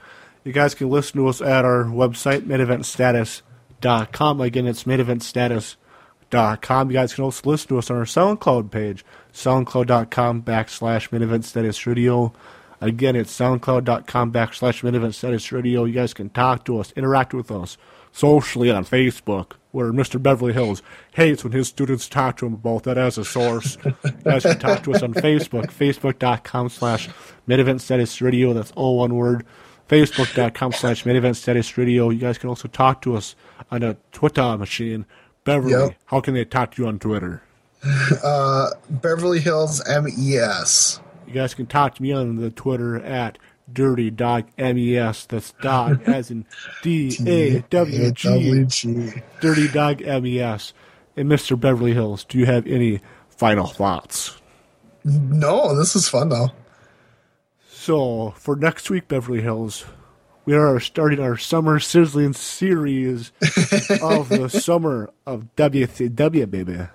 [0.45, 4.41] You guys can listen to us at our website, mideventstatus.com.
[4.41, 6.91] Again, it's mideventstatus.com.
[6.91, 12.33] You guys can also listen to us on our SoundCloud page, soundcloud.com backslash mideventstatus radio.
[12.81, 15.85] Again, it's soundcloud.com backslash mideventstatus radio.
[15.85, 17.77] You guys can talk to us, interact with us
[18.13, 20.21] socially on Facebook, where Mr.
[20.21, 20.83] Beverly Hills
[21.13, 23.77] hates when his students talk to him about that as a source.
[23.85, 23.93] you
[24.25, 27.09] guys can talk to us on Facebook, facebook.com slash
[27.49, 28.53] midevent status radio.
[28.53, 29.45] That's all one word.
[29.89, 32.11] Facebook.com slash midevent status radio.
[32.11, 33.35] You guys can also talk to us
[33.71, 35.05] on a Twitter machine.
[35.45, 35.95] Beverly, Yep.
[36.07, 37.43] how can they talk to you on Twitter?
[38.23, 41.01] Uh, Beverly Hills MES.
[41.31, 43.39] You guys can talk to me on the Twitter at
[43.73, 45.27] Dirty Dog MES.
[45.27, 46.45] That's dog as in
[46.83, 49.13] D A W G.
[49.41, 50.73] Dirty Dog MES.
[51.17, 51.59] And Mr.
[51.59, 52.99] Beverly Hills, do you have any
[53.29, 54.41] final thoughts?
[55.05, 56.51] No, this is fun though.
[57.71, 59.85] So, for next week, Beverly Hills,
[60.45, 63.31] we are starting our summer sizzling series
[64.03, 66.89] of the summer of WCW, baby.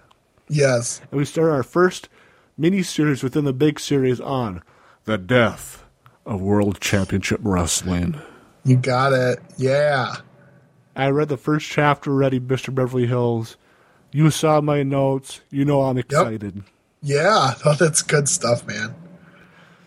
[0.49, 0.99] Yes.
[1.10, 2.10] And we start our first
[2.57, 4.61] mini series within the big series on
[5.06, 5.84] the death
[6.26, 8.19] of World Championship Wrestling.
[8.64, 9.40] You got it.
[9.57, 10.15] Yeah.
[10.95, 12.73] I read the first chapter already, Mr.
[12.73, 13.57] Beverly Hills.
[14.11, 15.41] You saw my notes.
[15.49, 16.64] You know I'm excited.
[17.02, 17.53] Yeah.
[17.65, 18.95] Oh, that's good stuff, man.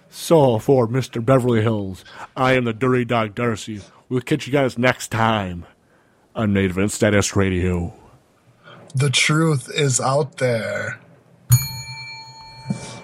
[0.09, 1.25] So, for Mr.
[1.25, 2.05] Beverly Hills,
[2.37, 3.81] I am the Dirty Dog Darcy.
[4.09, 5.67] We'll catch you guys next time
[6.35, 7.93] on Native Status Radio.
[8.95, 11.01] The truth is out there.
[12.69, 12.99] That.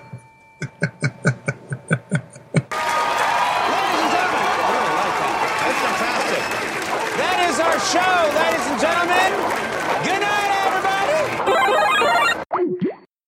[7.48, 8.43] Is our show,